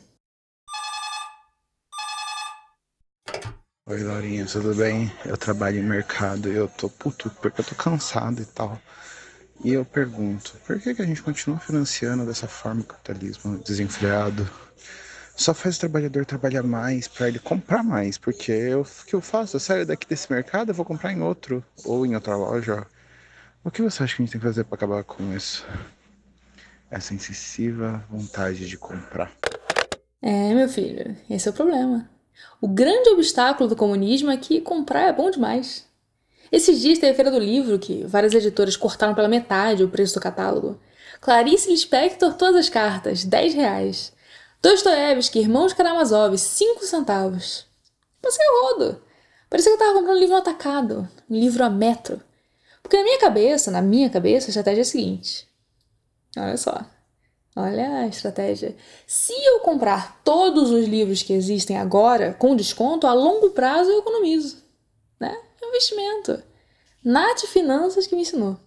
Oi, 3.89 4.03
Laurinha, 4.03 4.45
tudo 4.47 4.75
bem? 4.75 5.13
Eu 5.25 5.37
trabalho 5.37 5.79
em 5.79 5.83
mercado 5.83 6.51
e 6.51 6.57
eu 6.57 6.69
tô 6.69 6.91
puto 6.91 7.31
porque 7.41 7.61
eu 7.61 7.65
tô 7.65 7.75
cansado 7.77 8.43
e 8.43 8.45
tal. 8.45 8.77
E 9.65 9.73
eu 9.73 9.85
pergunto, 9.85 10.59
por 10.67 10.81
que, 10.81 10.95
que 10.95 11.03
a 11.03 11.07
gente 11.07 11.23
continua 11.23 11.59
financiando 11.59 12.27
dessa 12.27 12.47
forma 12.47 12.83
o 12.83 12.85
capitalismo 12.85 13.59
desenfreado? 13.59 14.47
Só 15.37 15.53
faz 15.53 15.77
o 15.77 15.81
trabalhador 15.81 16.25
trabalhar 16.25 16.63
mais 16.63 17.07
para 17.07 17.29
ele 17.29 17.39
comprar 17.39 17.83
mais, 17.83 18.17
porque 18.17 18.51
eu, 18.51 18.81
o 18.81 19.05
que 19.07 19.15
eu 19.15 19.21
faço? 19.21 19.57
Eu 19.57 19.61
saio 19.61 19.87
daqui 19.87 20.09
desse 20.09 20.33
mercado, 20.33 20.71
eu 20.71 20.75
vou 20.75 20.85
comprar 20.85 21.13
em 21.13 21.21
outro, 21.21 21.63
ou 21.85 22.07
em 22.07 22.15
outra 22.15 22.35
loja. 22.35 22.87
O 23.63 23.71
que 23.71 23.83
você 23.83 24.03
acha 24.03 24.17
que 24.17 24.23
a 24.23 24.25
gente 24.25 24.33
tem 24.33 24.41
que 24.41 24.47
fazer 24.47 24.65
para 24.65 24.77
acabar 24.77 25.05
com 25.05 25.37
isso? 25.37 25.67
Essa 26.91 27.13
incisiva 27.13 28.03
vontade 28.09 28.67
de 28.67 28.79
comprar. 28.79 29.31
É, 30.23 30.55
meu 30.55 30.69
filho, 30.69 31.15
esse 31.29 31.47
é 31.47 31.51
o 31.51 31.55
problema. 31.55 32.09
O 32.61 32.69
grande 32.69 33.11
obstáculo 33.11 33.69
do 33.69 33.77
comunismo 33.77 34.31
é 34.31 34.37
que 34.37 34.61
comprar 34.61 35.09
é 35.09 35.13
bom 35.13 35.31
demais. 35.31 35.85
Esses 36.51 36.81
dias 36.81 36.99
teve 36.99 37.13
a 37.13 37.15
Feira 37.15 37.31
do 37.31 37.39
Livro, 37.39 37.79
que 37.79 38.05
várias 38.05 38.33
editoras 38.33 38.77
cortaram 38.77 39.15
pela 39.15 39.29
metade 39.29 39.85
o 39.85 39.89
preço 39.89 40.15
do 40.15 40.21
catálogo. 40.21 40.81
Clarice 41.21 41.71
Lispector, 41.71 42.35
todas 42.35 42.57
as 42.57 42.69
cartas, 42.69 43.25
10 43.25 43.55
reais. 43.55 44.16
Dostoiévski, 44.63 45.39
Irmãos 45.39 45.73
Karamazov, 45.73 46.37
5 46.37 46.85
centavos. 46.85 47.67
Passei 48.21 48.45
o 48.47 48.63
rodo. 48.63 49.03
Parecia 49.49 49.71
que 49.71 49.83
eu 49.83 49.87
tava 49.87 49.99
comprando 49.99 50.17
um 50.17 50.21
livro 50.21 50.37
atacado, 50.37 51.09
um 51.31 51.39
livro 51.39 51.65
a 51.65 51.71
metro. 51.71 52.21
Porque 52.83 52.97
na 52.97 53.05
minha 53.05 53.19
cabeça, 53.19 53.71
na 53.71 53.83
minha 53.83 54.11
cabeça, 54.11 54.49
a 54.49 54.51
estratégia 54.51 54.81
é 54.81 54.83
a 54.83 54.85
seguinte. 54.85 55.49
Olha 56.37 56.57
só. 56.57 56.85
Olha 57.55 58.01
a 58.01 58.07
estratégia. 58.07 58.77
Se 59.07 59.33
eu 59.33 59.61
comprar 59.61 60.21
todos 60.23 60.71
os 60.71 60.87
livros 60.87 61.23
que 61.23 61.33
existem 61.33 61.79
agora 61.79 62.35
com 62.35 62.55
desconto, 62.55 63.07
a 63.07 63.15
longo 63.15 63.51
prazo 63.51 63.91
eu 63.91 64.01
economizo. 64.01 64.63
Né? 65.19 65.35
É 65.63 65.65
um 65.65 65.69
investimento. 65.71 66.43
Nath 67.03 67.47
Finanças 67.47 68.07
que 68.07 68.15
me 68.15 68.23
ensinou. 68.23 68.59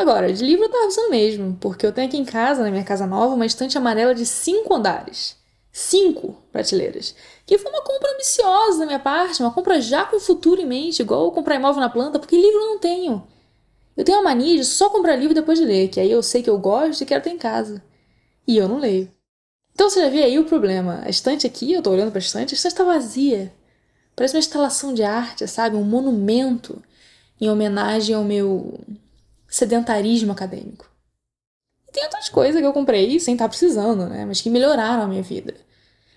Agora, 0.00 0.32
de 0.32 0.42
livro 0.42 0.64
eu 0.64 0.70
tava 0.70 0.86
usando 0.86 1.10
mesmo, 1.10 1.58
porque 1.60 1.84
eu 1.84 1.92
tenho 1.92 2.08
aqui 2.08 2.16
em 2.16 2.24
casa, 2.24 2.62
na 2.62 2.70
minha 2.70 2.82
casa 2.82 3.06
nova, 3.06 3.34
uma 3.34 3.44
estante 3.44 3.76
amarela 3.76 4.14
de 4.14 4.24
cinco 4.24 4.72
andares. 4.72 5.36
Cinco 5.70 6.38
prateleiras. 6.50 7.14
Que 7.44 7.58
foi 7.58 7.70
uma 7.70 7.82
compra 7.82 8.10
ambiciosa 8.14 8.78
da 8.78 8.86
minha 8.86 8.98
parte, 8.98 9.42
uma 9.42 9.52
compra 9.52 9.78
já 9.78 10.06
com 10.06 10.16
o 10.16 10.20
futuro 10.20 10.58
em 10.58 10.64
mente, 10.64 11.02
igual 11.02 11.30
comprar 11.32 11.56
imóvel 11.56 11.82
na 11.82 11.90
planta, 11.90 12.18
porque 12.18 12.34
livro 12.34 12.60
eu 12.60 12.66
não 12.68 12.78
tenho. 12.78 13.22
Eu 13.94 14.02
tenho 14.02 14.20
a 14.20 14.22
mania 14.22 14.56
de 14.56 14.64
só 14.64 14.88
comprar 14.88 15.16
livro 15.16 15.34
depois 15.34 15.58
de 15.58 15.66
ler, 15.66 15.88
que 15.88 16.00
aí 16.00 16.10
eu 16.10 16.22
sei 16.22 16.42
que 16.42 16.48
eu 16.48 16.56
gosto 16.56 17.02
e 17.02 17.06
quero 17.06 17.22
ter 17.22 17.30
em 17.32 17.38
casa. 17.38 17.84
E 18.46 18.56
eu 18.56 18.66
não 18.66 18.78
leio. 18.78 19.12
Então 19.74 19.90
você 19.90 20.00
já 20.00 20.08
vê 20.08 20.22
aí 20.22 20.38
o 20.38 20.46
problema. 20.46 21.02
A 21.04 21.10
estante 21.10 21.46
aqui, 21.46 21.74
eu 21.74 21.82
tô 21.82 21.90
olhando 21.90 22.10
pra 22.10 22.20
estante, 22.20 22.54
a 22.54 22.56
estante 22.56 22.74
tá 22.74 22.84
vazia. 22.84 23.52
Parece 24.16 24.34
uma 24.34 24.40
instalação 24.40 24.94
de 24.94 25.02
arte, 25.02 25.46
sabe? 25.46 25.76
Um 25.76 25.84
monumento 25.84 26.82
em 27.38 27.50
homenagem 27.50 28.14
ao 28.14 28.24
meu 28.24 28.80
sedentarismo 29.50 30.32
acadêmico. 30.32 30.88
E 31.88 31.92
tem 31.92 32.04
outras 32.04 32.28
coisas 32.28 32.60
que 32.60 32.66
eu 32.66 32.72
comprei 32.72 33.18
sem 33.18 33.34
estar 33.34 33.48
precisando, 33.48 34.06
né? 34.06 34.24
Mas 34.24 34.40
que 34.40 34.48
melhoraram 34.48 35.02
a 35.02 35.08
minha 35.08 35.22
vida. 35.22 35.54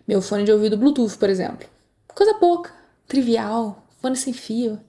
Meu 0.08 0.22
fone 0.22 0.44
de 0.44 0.52
ouvido 0.52 0.78
Bluetooth, 0.78 1.18
por 1.18 1.30
exemplo. 1.30 1.68
Coisa 2.14 2.36
pouca, 2.36 2.72
trivial, 3.08 3.88
fone 4.00 4.16
sem 4.16 4.32
fio. 4.32 4.80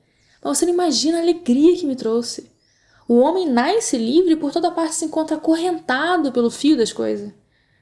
Mas 0.42 0.58
você 0.58 0.66
não 0.66 0.74
imagina 0.74 1.18
a 1.18 1.22
alegria 1.22 1.76
que 1.76 1.86
me 1.86 1.96
trouxe. 1.96 2.52
O 3.08 3.18
homem 3.18 3.48
nasce 3.48 3.96
livre 3.96 4.32
e 4.32 4.36
por 4.36 4.52
toda 4.52 4.70
parte 4.70 4.94
se 4.94 5.04
encontra 5.06 5.36
acorrentado 5.36 6.32
pelo 6.32 6.50
fio 6.50 6.76
das 6.76 6.92
coisas. 6.92 7.32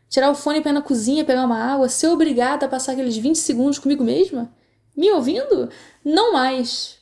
Tirar 0.09 0.31
o 0.31 0.35
fone 0.35 0.61
para 0.61 0.71
ir 0.71 0.75
na 0.75 0.83
cozinha, 0.83 1.25
pegar 1.25 1.45
uma 1.45 1.59
água, 1.59 1.89
ser 1.89 2.09
obrigada 2.09 2.67
a 2.67 2.69
passar 2.69 2.93
aqueles 2.93 3.17
20 3.17 3.37
segundos 3.37 3.79
comigo 3.79 4.05
mesma? 4.05 4.53
Me 4.97 5.11
ouvindo? 5.11 5.71
Não 6.05 6.33
mais. 6.33 7.02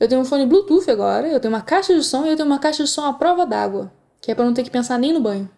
Eu 0.00 0.08
tenho 0.08 0.22
um 0.22 0.24
fone 0.24 0.46
Bluetooth 0.46 0.90
agora, 0.90 1.28
eu 1.28 1.38
tenho 1.38 1.52
uma 1.52 1.60
caixa 1.60 1.94
de 1.94 2.02
som 2.02 2.24
e 2.24 2.30
eu 2.30 2.36
tenho 2.36 2.48
uma 2.48 2.58
caixa 2.58 2.82
de 2.82 2.88
som 2.88 3.04
à 3.04 3.12
prova 3.12 3.44
d'água, 3.44 3.92
que 4.18 4.32
é 4.32 4.34
para 4.34 4.46
não 4.46 4.54
ter 4.54 4.62
que 4.62 4.70
pensar 4.70 4.98
nem 4.98 5.12
no 5.12 5.20
banho. 5.20 5.48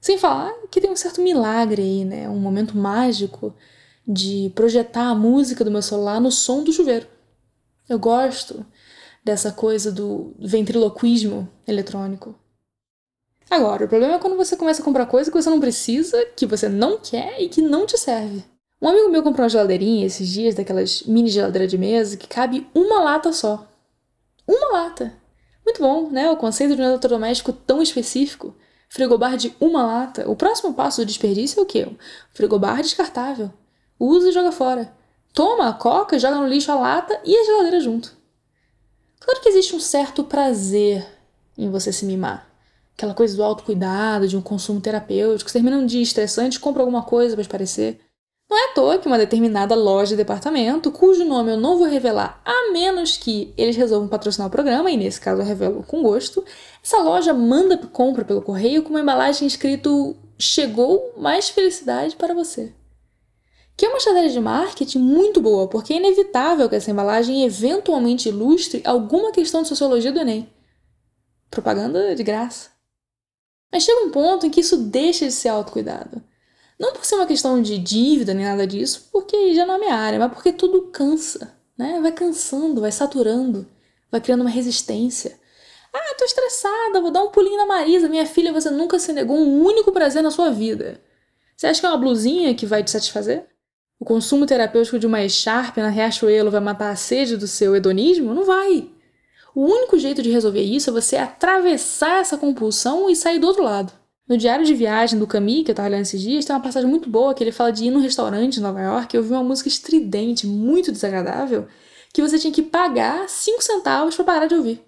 Sem 0.00 0.16
falar 0.16 0.52
que 0.70 0.80
tem 0.80 0.90
um 0.90 0.96
certo 0.96 1.20
milagre 1.20 1.82
aí, 1.82 2.04
né? 2.04 2.28
Um 2.28 2.38
momento 2.38 2.76
mágico 2.76 3.52
de 4.06 4.52
projetar 4.54 5.08
a 5.08 5.14
música 5.14 5.64
do 5.64 5.72
meu 5.72 5.82
celular 5.82 6.20
no 6.20 6.30
som 6.30 6.62
do 6.62 6.72
chuveiro. 6.72 7.08
Eu 7.88 7.98
gosto 7.98 8.64
dessa 9.24 9.50
coisa 9.50 9.90
do 9.90 10.34
ventriloquismo 10.38 11.48
eletrônico. 11.66 12.34
Agora, 13.50 13.86
o 13.86 13.88
problema 13.88 14.14
é 14.14 14.18
quando 14.18 14.36
você 14.36 14.56
começa 14.56 14.82
a 14.82 14.84
comprar 14.84 15.06
coisa 15.06 15.30
que 15.30 15.36
você 15.36 15.50
não 15.50 15.58
precisa, 15.58 16.24
que 16.36 16.46
você 16.46 16.68
não 16.68 16.98
quer 16.98 17.40
e 17.40 17.48
que 17.48 17.60
não 17.60 17.86
te 17.86 17.98
serve. 17.98 18.44
Um 18.84 18.88
amigo 18.88 19.08
meu 19.08 19.22
comprou 19.22 19.44
uma 19.44 19.48
geladeirinha 19.48 20.04
esses 20.04 20.28
dias, 20.28 20.54
daquelas 20.54 21.04
mini 21.04 21.30
geladeira 21.30 21.66
de 21.66 21.78
mesa, 21.78 22.18
que 22.18 22.28
cabe 22.28 22.68
uma 22.74 23.00
lata 23.00 23.32
só. 23.32 23.66
Uma 24.46 24.72
lata! 24.72 25.10
Muito 25.64 25.80
bom, 25.80 26.10
né? 26.10 26.30
O 26.30 26.36
conceito 26.36 26.76
de 26.76 26.82
um 26.82 26.84
eletrodoméstico 26.84 27.50
tão 27.50 27.80
específico. 27.80 28.54
Frigobar 28.90 29.38
de 29.38 29.56
uma 29.58 29.82
lata. 29.82 30.30
O 30.30 30.36
próximo 30.36 30.74
passo 30.74 31.00
do 31.00 31.06
desperdício 31.06 31.60
é 31.60 31.62
o 31.62 31.66
quê? 31.66 31.88
frigobar 32.34 32.82
descartável. 32.82 33.50
Usa 33.98 34.28
e 34.28 34.32
joga 34.32 34.52
fora. 34.52 34.92
Toma 35.32 35.70
a 35.70 35.72
coca, 35.72 36.18
joga 36.18 36.36
no 36.36 36.46
lixo 36.46 36.70
a 36.70 36.74
lata 36.74 37.18
e 37.24 37.34
a 37.34 37.44
geladeira 37.44 37.80
junto. 37.80 38.14
Claro 39.18 39.40
que 39.40 39.48
existe 39.48 39.74
um 39.74 39.80
certo 39.80 40.24
prazer 40.24 41.06
em 41.56 41.70
você 41.70 41.90
se 41.90 42.04
mimar. 42.04 42.46
Aquela 42.94 43.14
coisa 43.14 43.34
do 43.34 43.42
autocuidado, 43.42 44.28
de 44.28 44.36
um 44.36 44.42
consumo 44.42 44.78
terapêutico. 44.78 45.48
Você 45.48 45.54
termina 45.54 45.78
um 45.78 45.86
dia 45.86 46.02
estressante, 46.02 46.60
compra 46.60 46.82
alguma 46.82 47.02
coisa 47.02 47.34
para 47.34 47.40
esparecer. 47.40 48.03
Não 48.48 48.58
é 48.58 48.70
à 48.70 48.74
toa 48.74 48.98
que 48.98 49.06
uma 49.06 49.18
determinada 49.18 49.74
loja 49.74 50.10
de 50.10 50.16
departamento, 50.16 50.92
cujo 50.92 51.24
nome 51.24 51.52
eu 51.52 51.56
não 51.56 51.78
vou 51.78 51.86
revelar, 51.86 52.40
a 52.44 52.72
menos 52.72 53.16
que 53.16 53.52
eles 53.56 53.74
resolvam 53.74 54.08
patrocinar 54.08 54.48
o 54.48 54.50
programa, 54.50 54.90
e 54.90 54.96
nesse 54.96 55.20
caso 55.20 55.40
eu 55.40 55.46
revelo 55.46 55.82
com 55.82 56.02
gosto, 56.02 56.44
essa 56.82 56.98
loja 56.98 57.32
manda 57.32 57.76
compra 57.76 58.24
pelo 58.24 58.42
correio 58.42 58.82
com 58.82 58.90
uma 58.90 59.00
embalagem 59.00 59.46
escrito 59.46 60.16
Chegou 60.36 61.14
mais 61.16 61.48
felicidade 61.48 62.16
para 62.16 62.34
você. 62.34 62.72
Que 63.76 63.86
é 63.86 63.88
uma 63.88 63.98
estratégia 63.98 64.32
de 64.32 64.40
marketing 64.40 64.98
muito 64.98 65.40
boa, 65.40 65.68
porque 65.68 65.92
é 65.92 65.96
inevitável 65.96 66.68
que 66.68 66.74
essa 66.74 66.90
embalagem 66.90 67.44
eventualmente 67.44 68.28
ilustre 68.28 68.82
alguma 68.84 69.32
questão 69.32 69.62
de 69.62 69.68
sociologia 69.68 70.12
do 70.12 70.20
Enem. 70.20 70.48
Propaganda 71.50 72.14
de 72.14 72.22
graça. 72.22 72.70
Mas 73.72 73.84
chega 73.84 74.06
um 74.06 74.10
ponto 74.10 74.46
em 74.46 74.50
que 74.50 74.60
isso 74.60 74.76
deixa 74.76 75.26
de 75.26 75.32
ser 75.32 75.48
autocuidado. 75.48 76.22
Não 76.84 76.92
por 76.92 77.02
ser 77.06 77.14
uma 77.14 77.26
questão 77.26 77.62
de 77.62 77.78
dívida 77.78 78.34
nem 78.34 78.44
nada 78.44 78.66
disso, 78.66 79.08
porque 79.10 79.54
já 79.54 79.64
não 79.64 79.76
é 79.76 79.78
minha 79.78 79.94
área, 79.94 80.18
mas 80.18 80.30
porque 80.30 80.52
tudo 80.52 80.82
cansa, 80.92 81.56
né? 81.78 81.98
Vai 82.02 82.12
cansando, 82.12 82.82
vai 82.82 82.92
saturando, 82.92 83.66
vai 84.12 84.20
criando 84.20 84.42
uma 84.42 84.50
resistência. 84.50 85.40
Ah, 85.94 86.14
tô 86.18 86.26
estressada, 86.26 87.00
vou 87.00 87.10
dar 87.10 87.22
um 87.22 87.30
pulinho 87.30 87.56
na 87.56 87.64
Marisa. 87.64 88.06
Minha 88.06 88.26
filha, 88.26 88.52
você 88.52 88.68
nunca 88.68 88.98
se 88.98 89.14
negou 89.14 89.34
um 89.34 89.64
único 89.64 89.92
prazer 89.92 90.22
na 90.22 90.30
sua 90.30 90.50
vida. 90.50 91.00
Você 91.56 91.68
acha 91.68 91.80
que 91.80 91.86
é 91.86 91.88
uma 91.88 91.96
blusinha 91.96 92.54
que 92.54 92.66
vai 92.66 92.84
te 92.84 92.90
satisfazer? 92.90 93.46
O 93.98 94.04
consumo 94.04 94.44
terapêutico 94.44 94.98
de 94.98 95.06
uma 95.06 95.22
echarpe 95.24 95.80
na 95.80 95.88
Riachuelo 95.88 96.50
vai 96.50 96.60
matar 96.60 96.90
a 96.90 96.96
sede 96.96 97.38
do 97.38 97.48
seu 97.48 97.74
hedonismo? 97.74 98.34
Não 98.34 98.44
vai. 98.44 98.90
O 99.54 99.62
único 99.62 99.98
jeito 99.98 100.20
de 100.20 100.30
resolver 100.30 100.62
isso 100.62 100.90
é 100.90 100.92
você 100.92 101.16
atravessar 101.16 102.20
essa 102.20 102.36
compulsão 102.36 103.08
e 103.08 103.16
sair 103.16 103.38
do 103.38 103.46
outro 103.46 103.62
lado. 103.62 104.03
No 104.26 104.38
diário 104.38 104.64
de 104.64 104.74
viagem 104.74 105.18
do 105.18 105.26
Camille, 105.26 105.64
que 105.64 105.70
eu 105.70 105.74
tava 105.74 105.88
lendo 105.88 106.02
esses 106.02 106.20
dias, 106.20 106.46
tem 106.46 106.56
uma 106.56 106.62
passagem 106.62 106.88
muito 106.88 107.10
boa 107.10 107.34
que 107.34 107.44
ele 107.44 107.52
fala 107.52 107.70
de 107.70 107.84
ir 107.84 107.90
num 107.90 108.00
restaurante 108.00 108.56
em 108.56 108.62
Nova 108.62 108.80
York 108.80 109.14
e 109.14 109.18
ouvir 109.18 109.32
uma 109.32 109.42
música 109.42 109.68
estridente, 109.68 110.46
muito 110.46 110.90
desagradável, 110.90 111.68
que 112.10 112.22
você 112.22 112.38
tinha 112.38 112.52
que 112.52 112.62
pagar 112.62 113.28
5 113.28 113.62
centavos 113.62 114.16
para 114.16 114.24
parar 114.24 114.46
de 114.46 114.54
ouvir. 114.54 114.82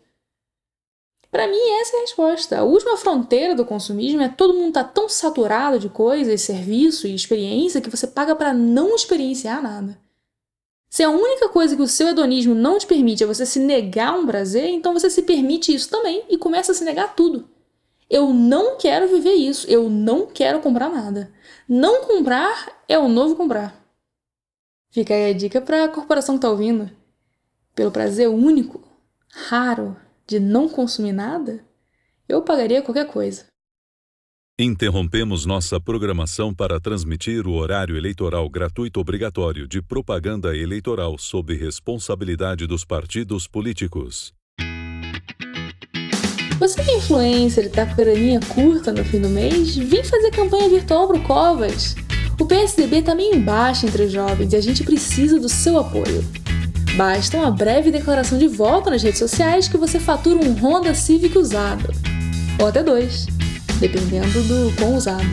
Para 1.31 1.49
mim, 1.49 1.71
essa 1.81 1.97
é 1.97 1.99
a 1.99 2.01
resposta. 2.03 2.59
A 2.59 2.63
última 2.63 2.97
fronteira 2.97 3.55
do 3.55 3.67
consumismo 3.67 4.23
é 4.23 4.29
todo 4.29 4.55
mundo 4.55 4.73
tá 4.73 4.85
tão 4.85 5.07
saturado 5.07 5.79
de 5.79 5.91
coisas, 5.91 6.41
serviço 6.41 7.07
e 7.07 7.15
experiência 7.15 7.83
que 7.83 7.91
você 7.91 8.07
paga 8.07 8.35
para 8.35 8.55
não 8.55 8.95
experienciar 8.95 9.63
nada. 9.63 9.99
Se 10.89 11.03
a 11.03 11.11
única 11.11 11.51
coisa 11.51 11.77
que 11.77 11.83
o 11.83 11.87
seu 11.87 12.09
hedonismo 12.09 12.55
não 12.55 12.79
te 12.79 12.87
permite 12.87 13.23
é 13.23 13.27
você 13.27 13.45
se 13.45 13.59
negar 13.59 14.19
um 14.19 14.25
prazer, 14.25 14.71
então 14.71 14.95
você 14.95 15.11
se 15.11 15.21
permite 15.23 15.75
isso 15.75 15.91
também 15.91 16.25
e 16.31 16.39
começa 16.39 16.73
a 16.73 16.75
se 16.75 16.85
negar 16.85 17.15
tudo. 17.15 17.47
Eu 18.09 18.33
não 18.33 18.79
quero 18.79 19.09
viver 19.09 19.35
isso, 19.35 19.67
eu 19.69 19.91
não 19.91 20.27
quero 20.27 20.61
comprar 20.61 20.89
nada. 20.89 21.33
Não 21.69 22.05
comprar 22.05 22.83
é 22.89 22.99
o 22.99 23.09
novo 23.09 23.35
comprar. 23.35 23.75
Fica 24.91 25.13
aí 25.13 25.31
a 25.31 25.33
dica 25.33 25.61
para 25.61 25.85
a 25.85 25.89
corporação 25.89 26.37
que 26.37 26.43
tá 26.43 26.51
ouvindo. 26.51 26.91
Pelo 27.75 27.91
prazer 27.91 28.29
único, 28.29 28.83
raro, 29.31 29.97
de 30.27 30.41
não 30.41 30.69
consumir 30.69 31.13
nada, 31.13 31.65
eu 32.29 32.43
pagaria 32.43 32.81
qualquer 32.81 33.07
coisa. 33.07 33.47
Interrompemos 34.59 35.45
nossa 35.45 35.79
programação 35.79 36.55
para 36.55 36.81
transmitir 36.81 37.47
o 37.47 37.53
horário 37.53 37.95
eleitoral 37.95 38.49
gratuito 38.49 38.99
obrigatório 38.99 39.69
de 39.69 39.83
propaganda 39.83 40.57
eleitoral 40.57 41.19
sob 41.19 41.55
responsabilidade 41.55 42.67
dos 42.67 42.83
partidos 42.83 43.47
políticos. 43.47 44.36
Você 46.59 46.83
que 46.83 46.91
é 46.91 46.97
influencer 46.97 47.67
e 47.67 47.69
tá 47.69 47.85
com 47.85 47.97
graninha 47.97 48.41
curta 48.55 48.91
no 48.91 49.05
fim 49.05 49.21
do 49.21 49.29
mês, 49.29 49.77
vem 49.77 50.03
fazer 50.03 50.31
campanha 50.31 50.71
virtual 50.71 51.07
pro 51.07 51.21
Covas. 51.21 51.95
O 52.41 52.47
PSDB 52.47 53.03
tá 53.03 53.15
meio 53.15 53.35
embaixo 53.35 53.87
entre 53.87 54.05
os 54.05 54.13
jovens 54.13 54.53
e 54.53 54.57
a 54.57 54.61
gente 54.61 54.83
precisa 54.83 55.39
do 55.39 55.51
seu 55.51 55.79
apoio. 55.79 56.25
Basta 56.97 57.37
uma 57.37 57.51
breve 57.51 57.91
declaração 57.91 58.39
de 58.39 58.49
voto 58.49 58.89
nas 58.89 59.03
redes 59.03 59.19
sociais 59.19 59.69
que 59.69 59.77
você 59.77 60.01
fatura 60.01 60.39
um 60.39 60.55
Honda 60.55 60.95
Civic 60.95 61.37
usado. 61.37 61.93
Ou 62.59 62.69
até 62.69 62.83
dois, 62.83 63.27
dependendo 63.79 64.43
do 64.45 64.75
quão 64.77 64.97
usado. 64.97 65.25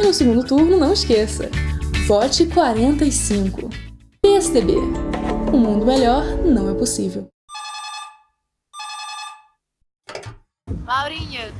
E 0.00 0.02
no 0.02 0.14
segundo 0.14 0.42
turno, 0.42 0.78
não 0.78 0.94
esqueça, 0.94 1.50
vote 2.06 2.46
45. 2.46 3.68
PSDB. 4.22 4.72
Um 5.52 5.58
mundo 5.58 5.84
melhor 5.84 6.24
não 6.46 6.70
é 6.70 6.74
possível. 6.74 7.31
Laurinha, 10.86 11.52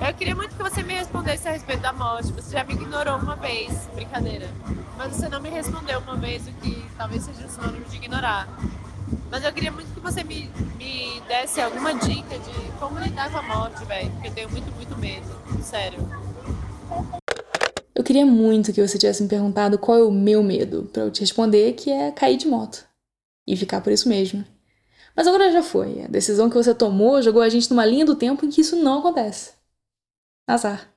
eu 0.00 0.14
queria 0.14 0.34
muito 0.34 0.54
que 0.56 0.62
você 0.62 0.82
me 0.82 0.94
respondesse 0.94 1.48
a 1.48 1.52
respeito 1.52 1.80
da 1.80 1.92
morte. 1.92 2.32
Você 2.32 2.52
já 2.56 2.64
me 2.64 2.74
ignorou 2.74 3.16
uma 3.16 3.36
vez, 3.36 3.88
brincadeira. 3.94 4.48
Mas 4.96 5.14
você 5.14 5.28
não 5.28 5.40
me 5.40 5.48
respondeu 5.48 6.00
uma 6.00 6.16
vez, 6.16 6.46
o 6.46 6.52
que 6.54 6.84
talvez 6.96 7.22
seja 7.22 7.48
sinônimo 7.48 7.84
de 7.84 7.96
ignorar. 7.96 8.48
Mas 9.30 9.44
eu 9.44 9.52
queria 9.52 9.70
muito 9.70 9.92
que 9.94 10.00
você 10.00 10.24
me, 10.24 10.50
me 10.76 11.20
desse 11.28 11.60
alguma 11.60 11.94
dica 11.94 12.38
de 12.38 12.72
como 12.78 12.98
lidar 12.98 13.30
com 13.30 13.38
a 13.38 13.42
morte, 13.42 13.84
velho. 13.84 14.10
Porque 14.10 14.28
eu 14.28 14.32
tenho 14.32 14.50
muito, 14.50 14.72
muito 14.72 14.98
medo. 14.98 15.62
Sério. 15.62 15.98
Eu 17.94 18.02
queria 18.02 18.26
muito 18.26 18.72
que 18.72 18.86
você 18.86 18.98
tivesse 18.98 19.22
me 19.22 19.28
perguntado 19.28 19.78
qual 19.78 19.98
é 19.98 20.02
o 20.02 20.10
meu 20.10 20.42
medo, 20.42 20.90
para 20.92 21.02
eu 21.02 21.10
te 21.10 21.20
responder 21.20 21.74
que 21.74 21.90
é 21.90 22.10
cair 22.10 22.36
de 22.36 22.48
moto. 22.48 22.84
E 23.46 23.56
ficar 23.56 23.80
por 23.80 23.92
isso 23.92 24.08
mesmo. 24.08 24.44
Mas 25.14 25.26
agora 25.26 25.52
já 25.52 25.62
foi. 25.62 26.02
A 26.02 26.08
decisão 26.08 26.48
que 26.48 26.56
você 26.56 26.74
tomou 26.74 27.20
jogou 27.22 27.42
a 27.42 27.48
gente 27.48 27.70
numa 27.70 27.84
linha 27.84 28.04
do 28.04 28.16
tempo 28.16 28.44
em 28.44 28.50
que 28.50 28.60
isso 28.60 28.76
não 28.76 29.00
acontece. 29.00 29.52
Azar. 30.46 30.92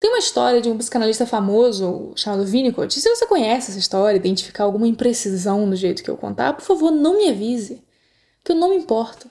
Tem 0.00 0.10
uma 0.10 0.18
história 0.18 0.62
de 0.62 0.70
um 0.70 0.78
psicanalista 0.78 1.26
famoso 1.26 2.12
chamado 2.16 2.44
Winnicott. 2.44 2.98
Se 2.98 3.08
você 3.08 3.26
conhece 3.26 3.70
essa 3.70 3.78
história, 3.78 4.16
identificar 4.16 4.64
alguma 4.64 4.88
imprecisão 4.88 5.66
no 5.66 5.76
jeito 5.76 6.02
que 6.02 6.10
eu 6.10 6.16
contar, 6.16 6.54
por 6.54 6.64
favor, 6.64 6.90
não 6.90 7.18
me 7.18 7.28
avise, 7.28 7.82
que 8.42 8.52
eu 8.52 8.56
não 8.56 8.70
me 8.70 8.76
importo. 8.76 9.30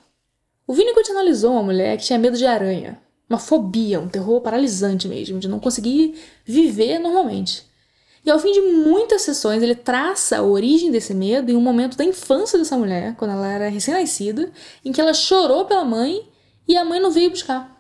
O 0.68 0.74
Winnicott 0.74 1.10
analisou 1.10 1.54
uma 1.54 1.64
mulher 1.64 1.98
que 1.98 2.04
tinha 2.04 2.20
medo 2.20 2.38
de 2.38 2.46
aranha, 2.46 3.02
uma 3.28 3.40
fobia, 3.40 4.00
um 4.00 4.08
terror 4.08 4.42
paralisante 4.42 5.08
mesmo, 5.08 5.40
de 5.40 5.48
não 5.48 5.60
conseguir 5.60 6.20
viver 6.46 7.00
normalmente. 7.00 7.69
E 8.26 8.30
ao 8.30 8.40
fim 8.40 8.52
de 8.52 8.62
muitas 8.62 9.22
sessões, 9.22 9.64
ele 9.64 9.76
traça 9.76 10.38
a 10.38 10.44
origem 10.44 10.92
desse 10.92 11.14
medo 11.14 11.52
em 11.52 11.56
um 11.56 11.62
momento 11.62 11.98
da 11.98 12.04
infância 12.04 12.60
dessa 12.60 12.78
mulher, 12.78 13.16
quando 13.16 13.32
ela 13.32 13.48
era 13.48 13.70
recém-nascida, 13.70 14.52
em 14.84 14.92
que 14.92 15.00
ela 15.00 15.14
chorou 15.14 15.66
pela 15.66 15.86
mãe 15.86 16.28
e 16.68 16.76
a 16.76 16.84
mãe 16.84 17.00
não 17.00 17.12
veio 17.12 17.30
buscar. 17.30 17.80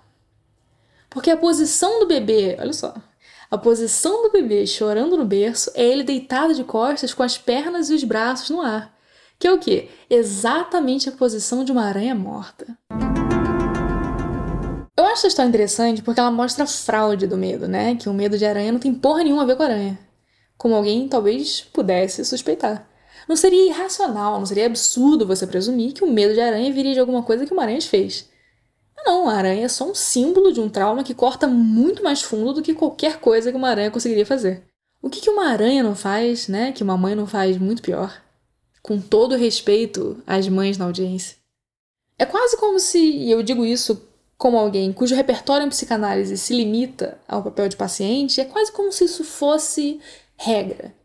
Porque 1.09 1.29
a 1.29 1.37
posição 1.37 1.99
do 1.99 2.07
bebê, 2.07 2.57
olha 2.59 2.73
só, 2.73 2.93
a 3.51 3.57
posição 3.57 4.21
do 4.23 4.31
bebê 4.31 4.65
chorando 4.67 5.17
no 5.17 5.25
berço 5.25 5.71
é 5.73 5.83
ele 5.83 6.03
deitado 6.03 6.53
de 6.53 6.63
costas 6.63 7.13
com 7.13 7.23
as 7.23 7.37
pernas 7.37 7.89
e 7.89 7.95
os 7.95 8.03
braços 8.03 8.49
no 8.49 8.61
ar. 8.61 8.95
Que 9.39 9.47
é 9.47 9.51
o 9.51 9.57
quê? 9.57 9.89
Exatamente 10.09 11.09
a 11.09 11.11
posição 11.11 11.63
de 11.63 11.71
uma 11.71 11.85
aranha 11.85 12.13
morta. 12.13 12.77
Eu 14.95 15.05
acho 15.05 15.13
essa 15.13 15.27
história 15.27 15.49
interessante 15.49 16.03
porque 16.03 16.19
ela 16.19 16.29
mostra 16.29 16.65
a 16.65 16.67
fraude 16.67 17.25
do 17.25 17.37
medo, 17.37 17.67
né? 17.67 17.95
Que 17.95 18.09
o 18.09 18.13
medo 18.13 18.37
de 18.37 18.45
aranha 18.45 18.71
não 18.71 18.79
tem 18.79 18.93
porra 18.93 19.23
nenhuma 19.23 19.43
a 19.43 19.45
ver 19.45 19.55
com 19.55 19.63
aranha. 19.63 19.97
Como 20.59 20.75
alguém 20.75 21.07
talvez 21.07 21.61
pudesse 21.73 22.23
suspeitar. 22.23 22.87
Não 23.27 23.35
seria 23.35 23.67
irracional, 23.67 24.37
não 24.37 24.45
seria 24.45 24.67
absurdo 24.67 25.25
você 25.25 25.47
presumir 25.47 25.93
que 25.93 26.03
o 26.03 26.11
medo 26.11 26.35
de 26.35 26.41
aranha 26.41 26.71
viria 26.71 26.93
de 26.93 26.99
alguma 26.99 27.23
coisa 27.23 27.47
que 27.47 27.53
uma 27.53 27.63
aranha 27.63 27.81
fez. 27.81 28.29
Não, 29.05 29.27
a 29.29 29.33
aranha 29.33 29.65
é 29.65 29.69
só 29.69 29.89
um 29.89 29.95
símbolo 29.95 30.51
de 30.51 30.59
um 30.59 30.69
trauma 30.69 31.03
que 31.03 31.13
corta 31.13 31.47
muito 31.47 32.03
mais 32.03 32.21
fundo 32.21 32.53
do 32.53 32.61
que 32.61 32.73
qualquer 32.73 33.19
coisa 33.19 33.49
que 33.49 33.57
uma 33.57 33.69
aranha 33.69 33.89
conseguiria 33.89 34.25
fazer. 34.25 34.63
O 35.01 35.09
que, 35.09 35.21
que 35.21 35.29
uma 35.29 35.47
aranha 35.47 35.81
não 35.81 35.95
faz, 35.95 36.47
né? 36.47 36.73
Que 36.73 36.83
uma 36.83 36.97
mãe 36.97 37.15
não 37.15 37.25
faz 37.25 37.57
muito 37.57 37.81
pior? 37.81 38.21
Com 38.83 38.99
todo 38.99 39.37
respeito 39.37 40.21
às 40.27 40.47
mães 40.49 40.77
na 40.77 40.85
audiência. 40.85 41.37
É 42.17 42.25
quase 42.25 42.57
como 42.57 42.79
se, 42.79 42.99
e 42.99 43.31
eu 43.31 43.41
digo 43.41 43.65
isso 43.65 44.05
como 44.37 44.57
alguém 44.57 44.91
cujo 44.93 45.15
repertório 45.15 45.65
em 45.65 45.69
psicanálise 45.69 46.37
se 46.37 46.53
limita 46.53 47.17
ao 47.27 47.43
papel 47.43 47.67
de 47.67 47.75
paciente, 47.75 48.39
é 48.39 48.45
quase 48.45 48.71
como 48.71 48.91
se 48.91 49.03
isso 49.03 49.23
fosse 49.23 49.99
regra. 50.39 50.95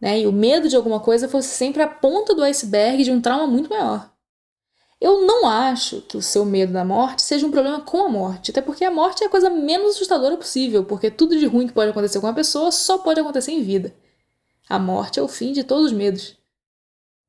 Né? 0.00 0.20
E 0.20 0.26
o 0.26 0.32
medo 0.32 0.68
de 0.68 0.76
alguma 0.76 0.98
coisa 0.98 1.28
fosse 1.28 1.48
sempre 1.48 1.82
a 1.82 1.88
ponta 1.88 2.34
do 2.34 2.42
iceberg 2.42 3.04
de 3.04 3.12
um 3.12 3.20
trauma 3.20 3.46
muito 3.46 3.70
maior. 3.70 4.10
Eu 5.00 5.26
não 5.26 5.48
acho 5.48 6.00
que 6.02 6.16
o 6.16 6.22
seu 6.22 6.44
medo 6.44 6.72
da 6.72 6.84
morte 6.84 7.22
seja 7.22 7.46
um 7.46 7.50
problema 7.50 7.80
com 7.80 8.04
a 8.04 8.08
morte, 8.08 8.50
até 8.50 8.60
porque 8.60 8.84
a 8.84 8.90
morte 8.90 9.24
é 9.24 9.26
a 9.26 9.30
coisa 9.30 9.50
menos 9.50 9.96
assustadora 9.96 10.36
possível, 10.36 10.84
porque 10.84 11.10
tudo 11.10 11.38
de 11.38 11.46
ruim 11.46 11.66
que 11.66 11.72
pode 11.72 11.90
acontecer 11.90 12.20
com 12.20 12.26
uma 12.26 12.34
pessoa 12.34 12.70
só 12.70 12.98
pode 12.98 13.20
acontecer 13.20 13.52
em 13.52 13.62
vida. 13.62 13.94
A 14.68 14.78
morte 14.78 15.18
é 15.18 15.22
o 15.22 15.28
fim 15.28 15.52
de 15.52 15.64
todos 15.64 15.86
os 15.86 15.92
medos. 15.92 16.36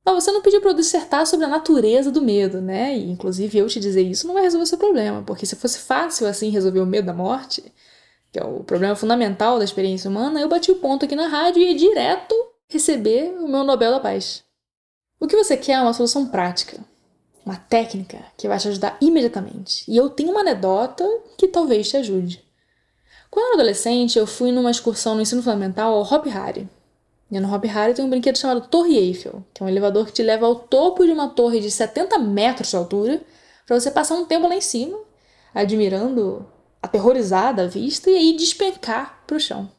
Mas 0.06 0.24
você 0.24 0.32
não 0.32 0.42
pediu 0.42 0.62
para 0.62 0.72
eu 0.72 0.76
dissertar 0.76 1.26
sobre 1.26 1.46
a 1.46 1.50
natureza 1.50 2.12
do 2.12 2.22
medo, 2.22 2.62
né? 2.62 2.96
E 2.96 3.10
inclusive 3.10 3.58
eu 3.58 3.68
te 3.68 3.80
dizer 3.80 4.04
isso 4.04 4.28
não 4.28 4.34
vai 4.34 4.44
resolver 4.44 4.66
seu 4.66 4.78
problema, 4.78 5.24
porque 5.24 5.46
se 5.46 5.56
fosse 5.56 5.80
fácil 5.80 6.28
assim 6.28 6.50
resolver 6.50 6.80
o 6.80 6.86
medo 6.86 7.06
da 7.06 7.14
morte, 7.14 7.64
que 8.34 8.40
é 8.40 8.44
o 8.44 8.64
problema 8.64 8.96
fundamental 8.96 9.60
da 9.60 9.64
experiência 9.64 10.10
humana, 10.10 10.42
eu 10.42 10.50
bati 10.50 10.72
o 10.72 10.78
ponto 10.78 11.06
aqui 11.06 11.16
na 11.16 11.28
rádio 11.28 11.62
e 11.62 11.70
ia 11.70 11.78
direto 11.78 12.34
receber 12.68 13.32
o 13.40 13.48
meu 13.48 13.64
Nobel 13.64 13.92
da 13.92 14.00
Paz. 14.00 14.44
O 15.20 15.28
que 15.28 15.38
você 15.38 15.56
quer 15.56 15.74
é 15.74 15.82
uma 15.82 15.94
solução 15.94 16.26
prática, 16.26 16.80
uma 17.46 17.56
técnica 17.56 18.18
que 18.36 18.48
vai 18.48 18.58
te 18.58 18.68
ajudar 18.68 18.98
imediatamente. 19.00 19.86
E 19.88 19.96
eu 19.96 20.10
tenho 20.10 20.32
uma 20.32 20.40
anedota 20.40 21.08
que 21.38 21.48
talvez 21.48 21.88
te 21.88 21.96
ajude. 21.96 22.44
Quando 23.30 23.44
eu 23.46 23.52
era 23.52 23.62
adolescente, 23.62 24.18
eu 24.18 24.26
fui 24.26 24.52
numa 24.52 24.72
excursão 24.72 25.14
no 25.14 25.22
ensino 25.22 25.44
fundamental 25.44 25.94
ao 25.94 26.02
Hop 26.02 26.26
Harry. 26.26 26.68
E 27.30 27.40
no 27.40 27.54
Hop 27.54 27.64
Harry 27.66 27.94
tem 27.94 28.04
um 28.04 28.10
brinquedo 28.10 28.38
chamado 28.40 28.68
Torre 28.68 28.98
Eiffel, 28.98 29.46
que 29.54 29.62
é 29.62 29.66
um 29.66 29.70
elevador 29.70 30.08
que 30.08 30.12
te 30.12 30.24
leva 30.24 30.48
ao 30.48 30.56
topo 30.56 31.06
de 31.06 31.12
uma 31.12 31.30
torre 31.30 31.60
de 31.60 31.70
70 31.70 32.18
metros 32.18 32.72
de 32.72 32.76
altura 32.76 33.22
para 33.68 33.80
você 33.80 33.92
passar 33.92 34.16
um 34.16 34.26
tempo 34.26 34.48
lá 34.48 34.56
em 34.56 34.62
cima, 34.62 34.98
admirando, 35.54 36.46
aterrorizada 36.84 37.64
a 37.64 37.68
vista 37.68 38.10
e 38.10 38.16
aí 38.16 38.36
despencar 38.36 39.24
para 39.26 39.38
o 39.38 39.40
chão. 39.40 39.72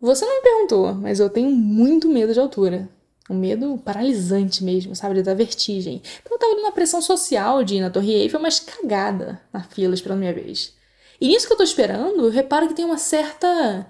Você 0.00 0.24
não 0.24 0.36
me 0.36 0.42
perguntou, 0.42 0.94
mas 0.94 1.18
eu 1.18 1.28
tenho 1.28 1.50
muito 1.50 2.08
medo 2.08 2.32
de 2.32 2.38
altura. 2.38 2.88
Um 3.28 3.34
medo 3.34 3.76
paralisante 3.78 4.62
mesmo, 4.62 4.94
sabe? 4.94 5.22
Dar 5.22 5.34
vertigem. 5.34 6.00
Então 6.22 6.32
eu 6.32 6.38
tava 6.38 6.60
na 6.60 6.70
pressão 6.70 7.02
social 7.02 7.64
de 7.64 7.76
ir 7.76 7.80
na 7.80 7.90
Torre 7.90 8.12
Eiffel, 8.12 8.40
mas 8.40 8.60
cagada 8.60 9.40
na 9.52 9.62
fila 9.62 9.94
esperando 9.94 10.18
minha 10.18 10.32
vez. 10.32 10.74
E 11.20 11.26
nisso 11.26 11.46
que 11.46 11.52
eu 11.52 11.56
tô 11.56 11.62
esperando, 11.62 12.24
eu 12.24 12.30
reparo 12.30 12.68
que 12.68 12.74
tem 12.74 12.84
uma 12.84 12.98
certa 12.98 13.86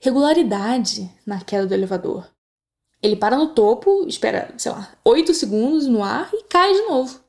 regularidade 0.00 1.10
na 1.26 1.40
queda 1.40 1.66
do 1.66 1.74
elevador. 1.74 2.26
Ele 3.02 3.14
para 3.14 3.36
no 3.36 3.48
topo, 3.48 4.06
espera, 4.08 4.52
sei 4.56 4.72
lá, 4.72 4.90
8 5.04 5.32
segundos 5.34 5.86
no 5.86 6.02
ar 6.02 6.30
e 6.32 6.42
cai 6.44 6.72
de 6.72 6.82
novo. 6.82 7.20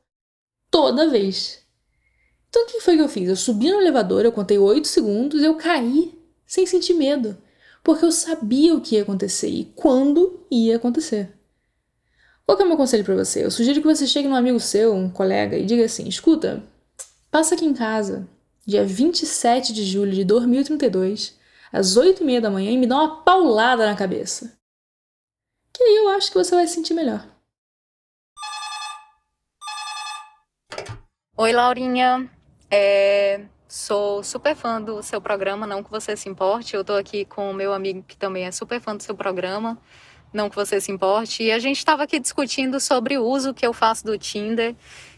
Toda 0.70 1.10
vez. 1.10 1.59
Então 2.50 2.64
o 2.64 2.66
que 2.66 2.80
foi 2.80 2.96
que 2.96 3.02
eu 3.02 3.08
fiz? 3.08 3.28
Eu 3.28 3.36
subi 3.36 3.70
no 3.70 3.80
elevador, 3.80 4.24
eu 4.24 4.32
contei 4.32 4.58
8 4.58 4.86
segundos, 4.86 5.42
eu 5.42 5.54
caí 5.54 6.18
sem 6.44 6.66
sentir 6.66 6.94
medo. 6.94 7.38
Porque 7.82 8.04
eu 8.04 8.12
sabia 8.12 8.74
o 8.74 8.80
que 8.80 8.96
ia 8.96 9.02
acontecer 9.02 9.48
e 9.48 9.64
quando 9.76 10.44
ia 10.50 10.76
acontecer. 10.76 11.32
Qual 12.44 12.56
que 12.56 12.62
é 12.62 12.66
o 12.66 12.68
meu 12.68 12.76
conselho 12.76 13.04
para 13.04 13.14
você? 13.14 13.44
Eu 13.44 13.50
sugiro 13.50 13.80
que 13.80 13.86
você 13.86 14.06
chegue 14.06 14.28
num 14.28 14.34
amigo 14.34 14.58
seu, 14.58 14.92
um 14.92 15.08
colega, 15.08 15.56
e 15.56 15.64
diga 15.64 15.84
assim: 15.84 16.08
escuta, 16.08 16.62
passa 17.30 17.54
aqui 17.54 17.64
em 17.64 17.72
casa, 17.72 18.28
dia 18.66 18.84
27 18.84 19.72
de 19.72 19.84
julho 19.84 20.12
de 20.12 20.24
2032, 20.24 21.38
às 21.72 21.96
8 21.96 22.22
e 22.22 22.26
meia 22.26 22.40
da 22.40 22.50
manhã, 22.50 22.72
e 22.72 22.76
me 22.76 22.88
dá 22.88 22.96
uma 22.96 23.22
paulada 23.22 23.86
na 23.86 23.94
cabeça. 23.94 24.58
Que 25.72 25.84
aí 25.84 25.96
eu 25.96 26.08
acho 26.08 26.32
que 26.32 26.36
você 26.36 26.54
vai 26.54 26.66
se 26.66 26.74
sentir 26.74 26.92
melhor. 26.92 27.24
Oi, 31.36 31.52
Laurinha. 31.52 32.28
É, 32.70 33.40
sou 33.68 34.22
super 34.22 34.54
fã 34.54 34.80
do 34.80 35.02
seu 35.02 35.20
programa, 35.20 35.66
não 35.66 35.82
que 35.82 35.90
você 35.90 36.16
se 36.16 36.28
importe. 36.28 36.76
Eu 36.76 36.84
tô 36.84 36.94
aqui 36.94 37.24
com 37.24 37.50
o 37.50 37.54
meu 37.54 37.72
amigo 37.72 38.04
que 38.06 38.16
também 38.16 38.44
é 38.44 38.50
super 38.50 38.80
fã 38.80 38.96
do 38.96 39.02
seu 39.02 39.14
programa 39.14 39.78
não 40.32 40.48
que 40.48 40.56
você 40.56 40.80
se 40.80 40.90
importe. 40.90 41.42
E 41.44 41.52
a 41.52 41.58
gente 41.58 41.78
estava 41.78 42.04
aqui 42.04 42.18
discutindo 42.18 42.80
sobre 42.80 43.18
o 43.18 43.24
uso 43.24 43.54
que 43.54 43.66
eu 43.66 43.72
faço 43.72 44.04
do 44.04 44.16
Tinder 44.18 44.74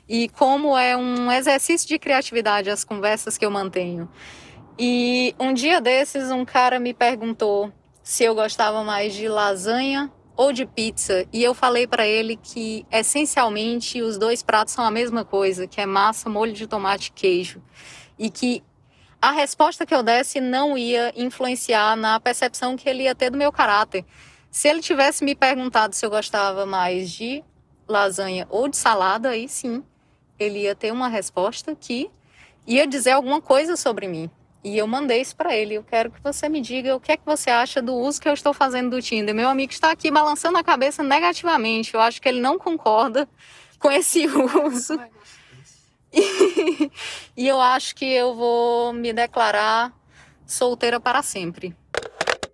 e 0.08 0.28
como 0.30 0.76
é 0.76 0.96
um 0.96 1.30
exercício 1.30 1.86
de 1.88 1.98
criatividade 1.98 2.70
as 2.70 2.84
conversas 2.84 3.38
que 3.38 3.44
eu 3.44 3.50
mantenho. 3.50 4.08
E 4.78 5.34
um 5.38 5.52
dia 5.52 5.80
desses, 5.80 6.30
um 6.30 6.44
cara 6.44 6.80
me 6.80 6.94
perguntou 6.94 7.72
se 8.02 8.24
eu 8.24 8.34
gostava 8.34 8.82
mais 8.82 9.14
de 9.14 9.28
lasanha 9.28 10.10
ou 10.42 10.52
de 10.52 10.66
pizza, 10.66 11.24
e 11.33 11.40
eu 11.40 11.55
falei 11.55 11.87
para 11.87 12.05
ele 12.05 12.37
que 12.37 12.85
essencialmente 12.90 14.02
os 14.02 14.18
dois 14.18 14.42
pratos 14.42 14.74
são 14.74 14.85
a 14.85 14.90
mesma 14.90 15.24
coisa, 15.24 15.68
que 15.68 15.81
é 15.81 15.87
massa, 15.87 16.28
molho 16.28 16.52
de 16.52 16.66
tomate 16.66 17.11
e 17.11 17.12
queijo. 17.12 17.62
E 18.18 18.28
que 18.28 18.61
a 19.20 19.31
resposta 19.31 19.87
que 19.87 19.94
eu 19.94 20.02
desse 20.02 20.40
não 20.40 20.76
ia 20.76 21.12
influenciar 21.16 21.94
na 21.94 22.18
percepção 22.18 22.76
que 22.76 22.88
ele 22.88 23.05
ia 23.05 23.14
ter 23.14 23.31
do 23.31 23.38
meu 23.38 23.52
caráter. 23.52 24.05
Se 24.50 24.66
ele 24.66 24.81
tivesse 24.81 25.24
me 25.24 25.37
perguntado 25.37 25.94
se 25.94 26.05
eu 26.05 26.11
gostava 26.11 26.66
mais 26.66 27.12
de 27.12 27.44
lasanha 27.87 28.44
ou 28.50 28.66
de 28.66 28.76
salada, 28.76 29.28
aí 29.28 29.48
sim, 29.48 29.85
ele 30.40 30.62
ia 30.62 30.74
ter 30.74 30.92
uma 30.92 31.07
resposta 31.07 31.72
que 31.76 32.11
ia 32.66 32.85
dizer 32.85 33.12
alguma 33.12 33.40
coisa 33.40 33.76
sobre 33.76 34.09
mim. 34.09 34.28
E 34.64 34.79
eu 34.79 34.87
mandei 34.87 35.20
isso 35.20 35.35
para 35.35 35.57
ele. 35.57 35.75
Eu 35.75 35.83
quero 35.83 36.11
que 36.11 36.22
você 36.22 36.48
me 36.48 36.61
diga 36.61 36.94
o 36.94 37.01
que 37.01 37.12
é 37.12 37.16
que 37.16 37.27
você 37.27 37.51
acha 37.51 37.83
do 37.83 37.94
uso 37.94 38.20
que 38.20 38.29
eu 38.29 38.33
estou 38.33 38.55
fazendo 38.55 38.90
do 38.90 39.03
Tinder. 39.03 39.35
Meu 39.35 39.48
amigo 39.48 39.72
está 39.72 39.90
aqui 39.90 40.11
balançando 40.11 40.57
a 40.57 40.62
cabeça 40.62 41.03
negativamente. 41.03 41.94
Eu 41.94 42.01
acho 42.01 42.22
que 42.22 42.29
ele 42.29 42.40
não 42.40 42.59
concorda 42.59 43.29
com 43.79 43.90
esse 43.90 44.27
uso. 44.27 44.98
E, 46.14 46.90
e 47.35 47.48
eu 47.48 47.59
acho 47.59 47.94
que 47.94 48.05
eu 48.05 48.35
vou 48.35 48.92
me 48.92 49.14
declarar 49.14 49.90
solteira 50.46 51.01
para 51.01 51.22
sempre. 51.22 51.75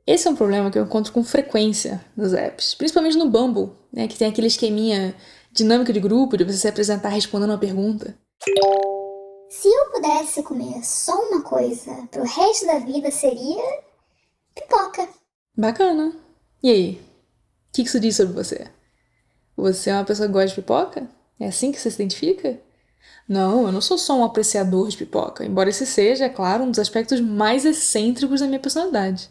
Esse 0.07 0.29
é 0.29 0.31
um 0.31 0.37
problema 0.37 0.71
que 0.71 0.79
eu 0.79 0.85
encontro 0.85 1.13
com 1.13 1.25
frequência 1.25 2.01
nos 2.17 2.33
apps, 2.33 2.75
principalmente 2.75 3.19
no 3.19 3.29
Bumble, 3.29 3.73
né, 3.93 4.07
que 4.07 4.17
tem 4.17 4.29
aquele 4.29 4.47
esqueminha 4.47 5.13
dinâmico 5.51 5.93
de 5.93 5.99
grupo, 5.99 6.37
de 6.37 6.45
você 6.45 6.57
se 6.57 6.69
apresentar 6.69 7.09
respondendo 7.09 7.51
uma 7.51 7.59
pergunta. 7.59 8.17
Se 9.49 9.67
eu 9.67 9.91
pudesse 9.93 10.43
comer 10.43 10.85
só 10.85 11.15
uma 11.29 11.41
coisa 11.41 12.07
pro 12.11 12.23
resto 12.23 12.67
da 12.67 12.79
vida, 12.81 13.11
seria 13.11 13.81
pipoca. 14.55 15.09
Bacana. 15.57 16.15
E 16.63 16.71
aí? 16.71 16.93
O 16.93 17.73
que 17.73 17.83
isso 17.83 17.99
diz 17.99 18.17
sobre 18.17 18.35
você? 18.35 18.67
Você 19.57 19.89
é 19.89 19.95
uma 19.95 20.05
pessoa 20.05 20.27
que 20.27 20.35
gosta 20.35 20.49
de 20.49 20.55
pipoca? 20.57 21.09
É 21.41 21.47
assim 21.47 21.73
que 21.73 21.81
você 21.81 21.91
se 21.91 21.97
identifica? 21.97 22.61
Não, 23.27 23.65
eu 23.65 23.73
não 23.73 23.81
sou 23.81 23.97
só 23.97 24.19
um 24.19 24.25
apreciador 24.25 24.89
de 24.89 24.99
pipoca, 24.99 25.45
embora 25.45 25.71
esse 25.71 25.87
seja, 25.87 26.27
é 26.27 26.29
claro, 26.29 26.65
um 26.65 26.71
dos 26.71 26.79
aspectos 26.79 27.19
mais 27.21 27.65
excêntricos 27.65 28.41
da 28.41 28.47
minha 28.47 28.61
personalidade. 28.61 29.31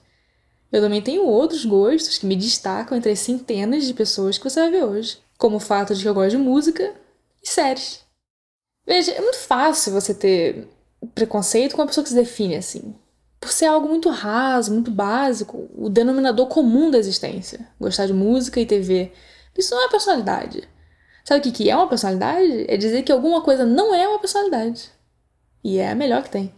Eu 0.71 0.81
também 0.81 1.01
tenho 1.01 1.25
outros 1.25 1.63
gostos 1.63 2.17
que 2.17 2.25
me 2.25 2.35
destacam 2.35 2.97
entre 2.97 3.11
as 3.11 3.19
centenas 3.19 3.85
de 3.85 3.93
pessoas 3.93 4.37
que 4.37 4.43
você 4.43 4.61
vai 4.61 4.71
ver 4.71 4.83
hoje, 4.83 5.19
como 5.37 5.57
o 5.57 5.59
fato 5.59 5.93
de 5.93 6.01
que 6.01 6.09
eu 6.09 6.13
gosto 6.13 6.31
de 6.31 6.37
música 6.37 6.93
e 7.43 7.47
séries. 7.47 8.06
Veja, 8.87 9.11
é 9.11 9.19
muito 9.19 9.37
fácil 9.37 9.91
você 9.91 10.13
ter 10.13 10.65
preconceito 11.13 11.75
com 11.75 11.81
uma 11.81 11.87
pessoa 11.87 12.03
que 12.03 12.09
se 12.09 12.15
define 12.15 12.55
assim. 12.55 12.95
Por 13.39 13.51
ser 13.51 13.65
algo 13.65 13.89
muito 13.89 14.09
raso, 14.09 14.73
muito 14.73 14.89
básico, 14.89 15.69
o 15.75 15.89
denominador 15.89 16.47
comum 16.47 16.89
da 16.89 16.97
existência. 16.97 17.67
Gostar 17.79 18.07
de 18.07 18.13
música 18.13 18.61
e 18.61 18.65
TV. 18.65 19.11
Isso 19.57 19.75
não 19.75 19.83
é 19.85 19.89
personalidade. 19.89 20.67
Sabe 21.25 21.49
o 21.49 21.51
que 21.51 21.69
é 21.69 21.75
uma 21.75 21.89
personalidade? 21.89 22.65
É 22.69 22.77
dizer 22.77 23.03
que 23.03 23.11
alguma 23.11 23.41
coisa 23.41 23.65
não 23.65 23.93
é 23.93 24.07
uma 24.07 24.19
personalidade. 24.19 24.89
E 25.61 25.77
é 25.77 25.91
a 25.91 25.95
melhor 25.95 26.23
que 26.23 26.29
tem. 26.29 26.53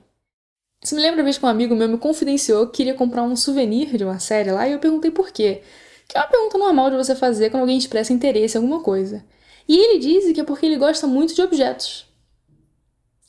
Isso 0.83 0.95
me 0.95 1.01
lembra 1.01 1.21
a 1.21 1.23
vez 1.23 1.37
que 1.37 1.45
um 1.45 1.49
amigo 1.49 1.75
meu 1.75 1.89
me 1.89 1.97
confidenciou 1.97 2.67
que 2.67 2.77
queria 2.77 2.93
comprar 2.93 3.23
um 3.23 3.35
souvenir 3.35 3.97
de 3.97 4.03
uma 4.03 4.19
série 4.19 4.51
lá 4.51 4.67
e 4.67 4.73
eu 4.73 4.79
perguntei 4.79 5.09
por 5.09 5.31
quê. 5.31 5.63
Que 6.07 6.15
é 6.15 6.21
uma 6.21 6.27
pergunta 6.27 6.57
normal 6.57 6.91
de 6.91 6.97
você 6.97 7.15
fazer 7.15 7.49
quando 7.49 7.61
alguém 7.61 7.77
expressa 7.77 8.13
interesse 8.13 8.55
em 8.55 8.61
alguma 8.61 8.81
coisa. 8.81 9.25
E 9.67 9.77
ele 9.77 9.99
disse 9.99 10.33
que 10.33 10.41
é 10.41 10.43
porque 10.43 10.65
ele 10.65 10.77
gosta 10.77 11.07
muito 11.07 11.33
de 11.33 11.41
objetos. 11.41 12.08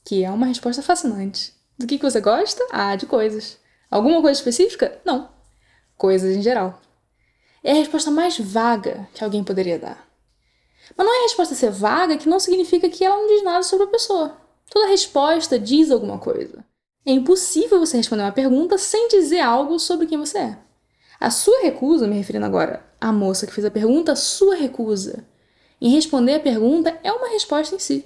Que 0.04 0.24
é 0.24 0.30
uma 0.30 0.46
resposta 0.46 0.82
fascinante. 0.82 1.52
Do 1.78 1.86
que, 1.86 1.98
você 1.98 2.20
gosta? 2.20 2.66
Ah, 2.70 2.96
de 2.96 3.06
coisas. 3.06 3.58
Alguma 3.90 4.20
coisa 4.20 4.38
específica? 4.38 5.00
Não. 5.04 5.28
Coisas 5.96 6.36
em 6.36 6.42
geral. 6.42 6.80
É 7.62 7.72
a 7.72 7.74
resposta 7.74 8.10
mais 8.10 8.38
vaga 8.38 9.08
que 9.14 9.22
alguém 9.22 9.44
poderia 9.44 9.78
dar. 9.78 10.08
Mas 10.96 11.06
não 11.06 11.14
é 11.14 11.18
a 11.18 11.22
resposta 11.22 11.54
ser 11.54 11.70
vaga 11.70 12.16
que 12.16 12.28
não 12.28 12.40
significa 12.40 12.88
que 12.88 13.04
ela 13.04 13.16
não 13.16 13.26
diz 13.26 13.42
nada 13.44 13.62
sobre 13.62 13.86
a 13.86 13.90
pessoa. 13.90 14.36
Toda 14.70 14.88
resposta 14.88 15.58
diz 15.58 15.90
alguma 15.90 16.18
coisa. 16.18 16.64
É 17.04 17.12
impossível 17.12 17.78
você 17.78 17.96
responder 17.96 18.22
uma 18.22 18.32
pergunta 18.32 18.78
sem 18.78 19.08
dizer 19.08 19.40
algo 19.40 19.78
sobre 19.78 20.06
quem 20.06 20.18
você 20.18 20.38
é. 20.38 20.58
A 21.18 21.30
sua 21.30 21.62
recusa, 21.62 22.06
me 22.06 22.16
referindo 22.16 22.46
agora 22.46 22.84
à 23.00 23.12
moça 23.12 23.46
que 23.46 23.52
fez 23.52 23.64
a 23.64 23.70
pergunta, 23.70 24.16
sua 24.16 24.54
recusa 24.54 25.24
em 25.80 25.88
responder 25.88 26.34
a 26.34 26.40
pergunta 26.40 26.98
é 27.02 27.10
uma 27.10 27.28
resposta 27.28 27.74
em 27.74 27.78
si. 27.78 28.04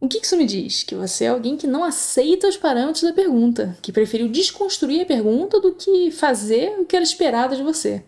O 0.00 0.08
que 0.08 0.18
isso 0.18 0.36
me 0.36 0.44
diz? 0.44 0.82
Que 0.82 0.94
você 0.94 1.24
é 1.24 1.28
alguém 1.28 1.56
que 1.56 1.66
não 1.66 1.82
aceita 1.82 2.48
os 2.48 2.56
parâmetros 2.56 3.02
da 3.02 3.12
pergunta, 3.12 3.76
que 3.80 3.92
preferiu 3.92 4.28
desconstruir 4.28 5.02
a 5.02 5.06
pergunta 5.06 5.60
do 5.60 5.74
que 5.74 6.10
fazer 6.10 6.78
o 6.78 6.84
que 6.84 6.94
era 6.94 7.02
esperado 7.02 7.56
de 7.56 7.62
você. 7.62 8.04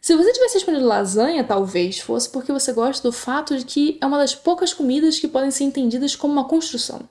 Se 0.00 0.14
você 0.14 0.32
tivesse 0.32 0.54
respondido 0.54 0.84
lasanha, 0.84 1.42
talvez 1.42 1.98
fosse 1.98 2.28
porque 2.28 2.52
você 2.52 2.72
gosta 2.72 3.08
do 3.08 3.12
fato 3.12 3.56
de 3.56 3.64
que 3.64 3.98
é 4.00 4.06
uma 4.06 4.18
das 4.18 4.34
poucas 4.34 4.74
comidas 4.74 5.18
que 5.18 5.28
podem 5.28 5.50
ser 5.50 5.64
entendidas 5.64 6.14
como 6.14 6.34
uma 6.34 6.46
construção 6.46 7.08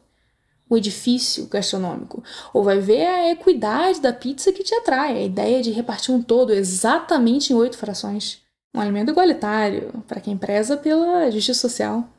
o 0.74 0.78
edifício 0.78 1.48
gastronômico, 1.48 2.24
ou 2.54 2.64
vai 2.64 2.80
ver 2.80 3.06
a 3.06 3.32
equidade 3.32 4.02
da 4.02 4.12
pizza 4.12 4.52
que 4.52 4.64
te 4.64 4.74
atrai, 4.74 5.18
a 5.18 5.24
ideia 5.24 5.62
de 5.62 5.72
repartir 5.72 6.14
um 6.14 6.22
todo 6.22 6.52
exatamente 6.52 7.54
em 7.54 7.56
oito 7.56 7.78
frações. 7.78 8.42
Um 8.76 8.82
alimento 8.82 9.12
igualitário, 9.12 10.04
para 10.08 10.20
quem 10.20 10.36
preza 10.36 10.76
pela 10.76 11.30
justiça 11.30 11.60
social. 11.60 12.10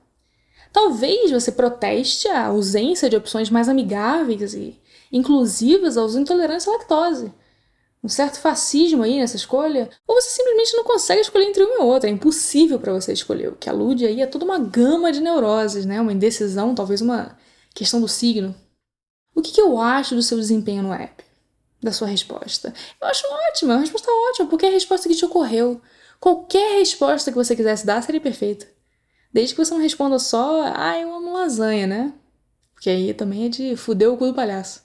Talvez 0.74 1.30
você 1.30 1.52
proteste 1.52 2.26
a 2.26 2.46
ausência 2.46 3.08
de 3.08 3.14
opções 3.14 3.48
mais 3.48 3.68
amigáveis 3.68 4.54
e 4.54 4.76
inclusivas 5.12 5.96
aos 5.96 6.16
intolerantes 6.16 6.66
à 6.66 6.72
lactose. 6.72 7.32
Um 8.02 8.08
certo 8.08 8.40
fascismo 8.40 9.04
aí 9.04 9.20
nessa 9.20 9.36
escolha, 9.36 9.88
ou 10.04 10.20
você 10.20 10.30
simplesmente 10.30 10.76
não 10.76 10.82
consegue 10.82 11.20
escolher 11.20 11.44
entre 11.44 11.62
uma 11.62 11.76
e 11.76 11.78
outra, 11.78 12.10
é 12.10 12.12
impossível 12.12 12.80
para 12.80 12.92
você 12.92 13.12
escolher, 13.12 13.50
o 13.50 13.56
que 13.56 13.70
alude 13.70 14.04
aí 14.04 14.20
a 14.20 14.26
toda 14.26 14.44
uma 14.44 14.58
gama 14.58 15.12
de 15.12 15.20
neuroses, 15.20 15.86
né? 15.86 16.00
Uma 16.00 16.12
indecisão, 16.12 16.74
talvez 16.74 17.00
uma 17.00 17.38
questão 17.72 18.00
do 18.00 18.08
signo. 18.08 18.52
O 19.32 19.40
que, 19.40 19.52
que 19.52 19.60
eu 19.60 19.78
acho 19.80 20.16
do 20.16 20.22
seu 20.22 20.38
desempenho 20.38 20.82
no 20.82 20.92
app? 20.92 21.22
Da 21.80 21.92
sua 21.92 22.08
resposta? 22.08 22.74
Eu 23.00 23.06
acho 23.06 23.24
ótima, 23.48 23.74
é 23.74 23.76
uma 23.76 23.82
resposta 23.82 24.10
ótima, 24.10 24.48
porque 24.48 24.66
é 24.66 24.70
a 24.70 24.72
resposta 24.72 25.08
que 25.08 25.14
te 25.14 25.24
ocorreu. 25.24 25.80
Qualquer 26.18 26.80
resposta 26.80 27.30
que 27.30 27.36
você 27.36 27.54
quisesse 27.54 27.86
dar 27.86 28.02
seria 28.02 28.20
perfeita. 28.20 28.73
Desde 29.34 29.52
que 29.52 29.64
você 29.64 29.74
não 29.74 29.80
responda 29.80 30.16
só, 30.20 30.62
ah, 30.76 30.96
eu 30.96 31.12
amo 31.12 31.32
lasanha, 31.32 31.88
né? 31.88 32.14
Porque 32.72 32.88
aí 32.88 33.12
também 33.12 33.46
é 33.46 33.48
de 33.48 33.74
fuder 33.74 34.08
o 34.08 34.16
cu 34.16 34.26
do 34.26 34.34
palhaço. 34.34 34.84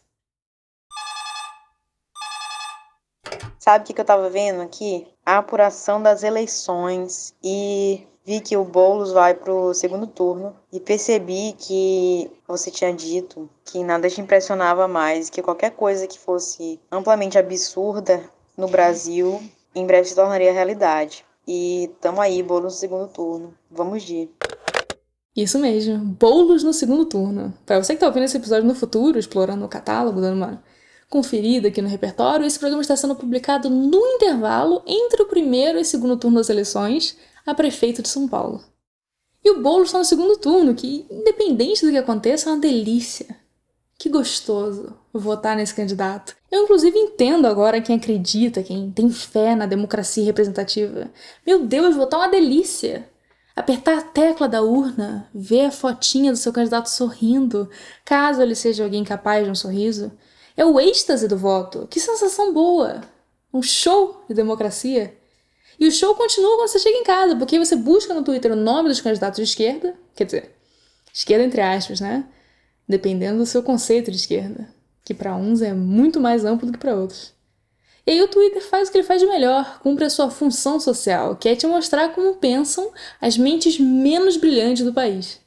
Sabe 3.59 3.83
o 3.83 3.85
que, 3.85 3.93
que 3.93 4.01
eu 4.01 4.05
tava 4.05 4.27
vendo 4.27 4.63
aqui? 4.63 5.05
A 5.23 5.37
apuração 5.37 6.01
das 6.01 6.23
eleições 6.23 7.35
e 7.43 8.07
vi 8.25 8.39
que 8.41 8.57
o 8.57 8.65
Boulos 8.65 9.11
vai 9.11 9.35
pro 9.35 9.71
segundo 9.75 10.07
turno 10.07 10.55
e 10.73 10.79
percebi 10.79 11.53
que 11.53 12.31
você 12.47 12.71
tinha 12.71 12.91
dito 12.91 13.47
que 13.63 13.83
nada 13.83 14.09
te 14.09 14.19
impressionava 14.19 14.87
mais, 14.87 15.29
que 15.29 15.43
qualquer 15.43 15.75
coisa 15.75 16.07
que 16.07 16.17
fosse 16.17 16.79
amplamente 16.91 17.37
absurda 17.37 18.27
no 18.57 18.67
Brasil 18.67 19.43
em 19.75 19.85
breve 19.85 20.07
se 20.07 20.15
tornaria 20.15 20.51
realidade. 20.51 21.23
E 21.47 21.91
tamo 22.01 22.19
aí, 22.19 22.41
Boulos 22.41 22.73
no 22.73 22.79
segundo 22.79 23.07
turno. 23.09 23.58
Vamos 23.69 24.03
de. 24.03 24.29
Isso 25.35 25.59
mesmo, 25.59 25.97
Boulos 25.97 26.63
no 26.63 26.73
segundo 26.73 27.05
turno. 27.05 27.53
Para 27.65 27.81
você 27.81 27.93
que 27.93 27.99
tá 27.99 28.07
ouvindo 28.07 28.23
esse 28.23 28.37
episódio 28.37 28.67
no 28.67 28.73
futuro, 28.73 29.19
explorando 29.19 29.63
o 29.63 29.69
catálogo, 29.69 30.19
dando 30.19 30.37
uma 30.37 30.63
conferida 31.09 31.67
aqui 31.67 31.81
no 31.81 31.87
repertório, 31.87 32.45
esse 32.45 32.59
programa 32.59 32.81
está 32.81 32.95
sendo 32.95 33.15
publicado 33.15 33.69
no 33.69 34.05
intervalo 34.15 34.81
entre 34.85 35.21
o 35.21 35.27
primeiro 35.27 35.79
e 35.79 35.85
segundo 35.85 36.17
turno 36.17 36.37
das 36.37 36.49
eleições, 36.49 37.17
a 37.45 37.53
prefeito 37.53 38.01
de 38.01 38.09
São 38.09 38.27
Paulo. 38.27 38.63
E 39.43 39.51
o 39.51 39.61
bolo 39.61 39.83
está 39.83 39.97
no 39.97 40.05
segundo 40.05 40.37
turno, 40.37 40.75
que, 40.75 41.05
independente 41.09 41.85
do 41.85 41.91
que 41.91 41.97
aconteça, 41.97 42.49
é 42.49 42.53
uma 42.53 42.59
delícia. 42.59 43.37
Que 43.97 44.09
gostoso 44.09 44.93
votar 45.13 45.55
nesse 45.55 45.73
candidato. 45.73 46.35
Eu, 46.51 46.63
inclusive, 46.63 46.97
entendo 46.97 47.47
agora 47.47 47.81
quem 47.81 47.95
acredita, 47.95 48.63
quem 48.63 48.91
tem 48.91 49.09
fé 49.09 49.55
na 49.55 49.65
democracia 49.65 50.23
representativa. 50.23 51.09
Meu 51.45 51.65
Deus, 51.65 51.95
votar 51.95 52.19
é 52.19 52.23
uma 52.23 52.31
delícia! 52.31 53.09
Apertar 53.59 53.97
a 53.97 54.01
tecla 54.01 54.47
da 54.47 54.61
urna, 54.61 55.29
ver 55.35 55.65
a 55.65 55.71
fotinha 55.71 56.31
do 56.31 56.37
seu 56.37 56.53
candidato 56.53 56.89
sorrindo, 56.89 57.69
caso 58.05 58.41
ele 58.41 58.55
seja 58.55 58.85
alguém 58.85 59.03
capaz 59.03 59.43
de 59.43 59.51
um 59.51 59.53
sorriso, 59.53 60.13
é 60.55 60.63
o 60.63 60.79
êxtase 60.79 61.27
do 61.27 61.37
voto. 61.37 61.85
Que 61.91 61.99
sensação 61.99 62.53
boa! 62.53 63.01
Um 63.53 63.61
show 63.61 64.23
de 64.29 64.33
democracia. 64.33 65.13
E 65.77 65.85
o 65.85 65.91
show 65.91 66.15
continua 66.15 66.55
quando 66.55 66.69
você 66.69 66.79
chega 66.79 66.99
em 66.99 67.03
casa, 67.03 67.35
porque 67.35 67.59
você 67.59 67.75
busca 67.75 68.13
no 68.13 68.23
Twitter 68.23 68.53
o 68.53 68.55
nome 68.55 68.87
dos 68.87 69.01
candidatos 69.01 69.35
de 69.35 69.43
esquerda, 69.43 69.93
quer 70.15 70.23
dizer, 70.23 70.55
esquerda 71.13 71.43
entre 71.43 71.59
aspas, 71.59 71.99
né? 71.99 72.29
Dependendo 72.87 73.39
do 73.39 73.45
seu 73.45 73.61
conceito 73.61 74.09
de 74.09 74.15
esquerda, 74.15 74.73
que 75.03 75.13
para 75.13 75.35
uns 75.35 75.61
é 75.61 75.73
muito 75.73 76.17
mais 76.17 76.45
amplo 76.45 76.65
do 76.65 76.71
que 76.71 76.79
para 76.79 76.95
outros. 76.95 77.33
E 78.09 78.13
aí 78.13 78.21
o 78.23 78.27
Twitter 78.27 78.67
faz 78.67 78.89
o 78.89 78.91
que 78.91 78.97
ele 78.97 79.05
faz 79.05 79.21
de 79.21 79.27
melhor, 79.27 79.81
cumpre 79.83 80.03
a 80.03 80.09
sua 80.09 80.31
função 80.31 80.79
social, 80.79 81.35
que 81.35 81.47
é 81.47 81.55
te 81.55 81.67
mostrar 81.67 82.09
como 82.09 82.37
pensam 82.37 82.89
as 83.21 83.37
mentes 83.37 83.79
menos 83.79 84.35
brilhantes 84.35 84.83
do 84.83 84.91
país. 84.91 85.39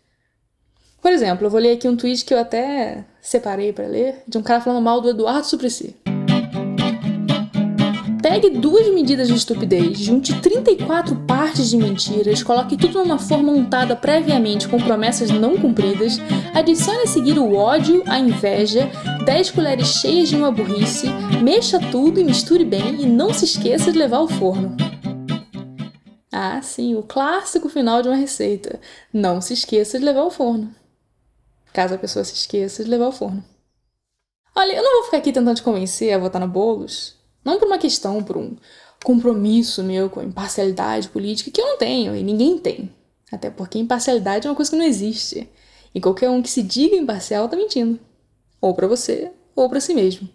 Por 1.01 1.11
exemplo, 1.11 1.45
eu 1.45 1.51
vou 1.51 1.59
ler 1.59 1.73
aqui 1.73 1.89
um 1.89 1.97
tweet 1.97 2.25
que 2.25 2.33
eu 2.33 2.39
até 2.39 3.05
separei 3.21 3.73
para 3.73 3.89
ler, 3.89 4.23
de 4.29 4.39
um 4.39 4.43
cara 4.45 4.61
falando 4.61 4.81
mal 4.81 5.01
do 5.01 5.11
Eduardo 5.11 5.45
Suplicy. 5.45 5.97
Pegue 8.23 8.51
duas 8.51 8.87
medidas 8.95 9.27
de 9.27 9.35
estupidez, 9.35 9.99
junte 9.99 10.33
34 10.41 11.17
partes 11.27 11.69
de 11.69 11.77
mentiras, 11.77 12.45
coloque 12.45 12.77
tudo 12.77 13.01
numa 13.01 13.19
forma 13.19 13.53
montada 13.53 13.97
previamente 13.97 14.69
com 14.69 14.79
promessas 14.79 15.33
não 15.33 15.57
cumpridas, 15.57 16.21
adicione 16.55 17.03
a 17.03 17.07
seguir 17.09 17.41
o 17.41 17.57
ódio, 17.57 18.05
a 18.07 18.21
inveja, 18.21 18.89
10 19.25 19.53
colheres 19.53 19.87
cheias 19.87 20.29
de 20.29 20.37
uma 20.37 20.51
burrice, 20.51 21.07
mexa 21.41 21.79
tudo 21.93 22.19
e 22.19 22.25
misture 22.25 22.65
bem 22.65 23.03
e 23.03 23.07
não 23.07 23.33
se 23.33 23.45
esqueça 23.45 23.93
de 23.93 23.99
levar 23.99 24.17
ao 24.17 24.27
forno. 24.27 24.77
Ah, 26.33 26.61
sim, 26.61 26.97
o 26.97 27.05
clássico 27.05 27.69
final 27.69 28.03
de 28.03 28.09
uma 28.09 28.17
receita. 28.17 28.81
Não 29.13 29.41
se 29.41 29.55
esqueça 29.55 29.97
de 29.97 30.05
levar 30.05 30.23
ao 30.23 30.31
forno. 30.31 30.75
Caso 31.73 31.95
a 31.95 31.99
pessoa 31.99 32.25
se 32.25 32.35
esqueça 32.35 32.83
de 32.83 32.91
levar 32.91 33.05
ao 33.05 33.13
forno. 33.13 33.45
Olha, 34.57 34.73
eu 34.73 34.83
não 34.83 34.95
vou 34.97 35.05
ficar 35.05 35.19
aqui 35.19 35.33
tentando 35.33 35.57
te 35.57 35.63
convencer 35.63 36.13
a 36.13 36.19
votar 36.19 36.41
no 36.41 36.49
Boulos. 36.49 37.15
Não 37.45 37.61
por 37.61 37.67
uma 37.67 37.79
questão, 37.79 38.25
por 38.25 38.37
um 38.37 38.57
compromisso 39.05 39.85
meu 39.85 40.11
com 40.11 40.19
a 40.19 40.25
imparcialidade 40.25 41.09
política, 41.09 41.51
que 41.51 41.61
eu 41.61 41.67
não 41.67 41.79
tenho 41.79 42.17
e 42.17 42.25
ninguém 42.25 42.59
tem. 42.59 42.93
Até 43.31 43.51
porque 43.51 43.79
imparcialidade 43.79 44.49
é 44.49 44.51
uma 44.51 44.57
coisa 44.57 44.73
que 44.73 44.77
não 44.77 44.85
existe. 44.85 45.49
E 45.95 46.01
qualquer 46.01 46.29
um 46.29 46.43
que 46.43 46.51
se 46.51 46.63
diga 46.63 46.97
imparcial 46.97 47.49
tá 47.49 47.57
mentindo. 47.57 48.01
Ou 48.63 48.73
para 48.73 48.87
você, 48.87 49.31
ou 49.55 49.69
para 49.69 49.81
si 49.81 49.93
mesmo. 49.93 50.27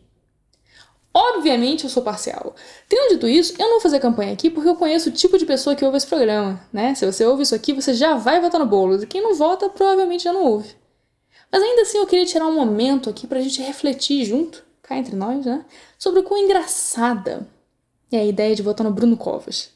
Obviamente 1.12 1.84
eu 1.84 1.90
sou 1.90 2.04
parcial. 2.04 2.54
Tendo 2.88 3.14
dito 3.14 3.28
isso, 3.28 3.54
eu 3.54 3.66
não 3.66 3.72
vou 3.72 3.82
fazer 3.82 4.00
campanha 4.00 4.34
aqui 4.34 4.52
porque 4.52 4.70
eu 4.70 4.76
conheço 4.76 5.10
o 5.10 5.12
tipo 5.12 5.40
de 5.40 5.48
pessoa 5.48 5.76
que 5.76 5.84
ouve 5.84 5.98
esse 5.98 6.06
programa, 6.06 6.62
né? 6.72 6.94
Se 6.94 7.04
você 7.08 7.26
ouve 7.26 7.42
isso 7.42 7.56
aqui, 7.56 7.74
você 7.74 7.96
já 7.96 8.14
vai 8.14 8.40
votar 8.40 8.60
no 8.60 8.68
bolo. 8.68 9.02
E 9.02 9.08
quem 9.08 9.20
não 9.20 9.34
vota, 9.34 9.68
provavelmente 9.68 10.26
já 10.26 10.32
não 10.32 10.46
ouve. 10.46 10.76
Mas 11.52 11.64
ainda 11.64 11.82
assim 11.82 11.98
eu 11.98 12.06
queria 12.06 12.26
tirar 12.26 12.46
um 12.46 12.54
momento 12.54 13.10
aqui 13.10 13.26
pra 13.26 13.42
gente 13.42 13.64
refletir 13.64 14.26
junto 14.26 14.64
cá 14.84 14.96
entre 14.96 15.16
nós, 15.16 15.46
né? 15.46 15.66
Sobre 15.98 16.20
o 16.20 16.24
quão 16.24 16.40
engraçada 16.40 17.48
é 18.12 18.20
a 18.20 18.26
ideia 18.26 18.56
de 18.56 18.62
votar 18.62 18.86
no 18.86 18.94
Bruno 18.94 19.18
Covas. 19.18 19.72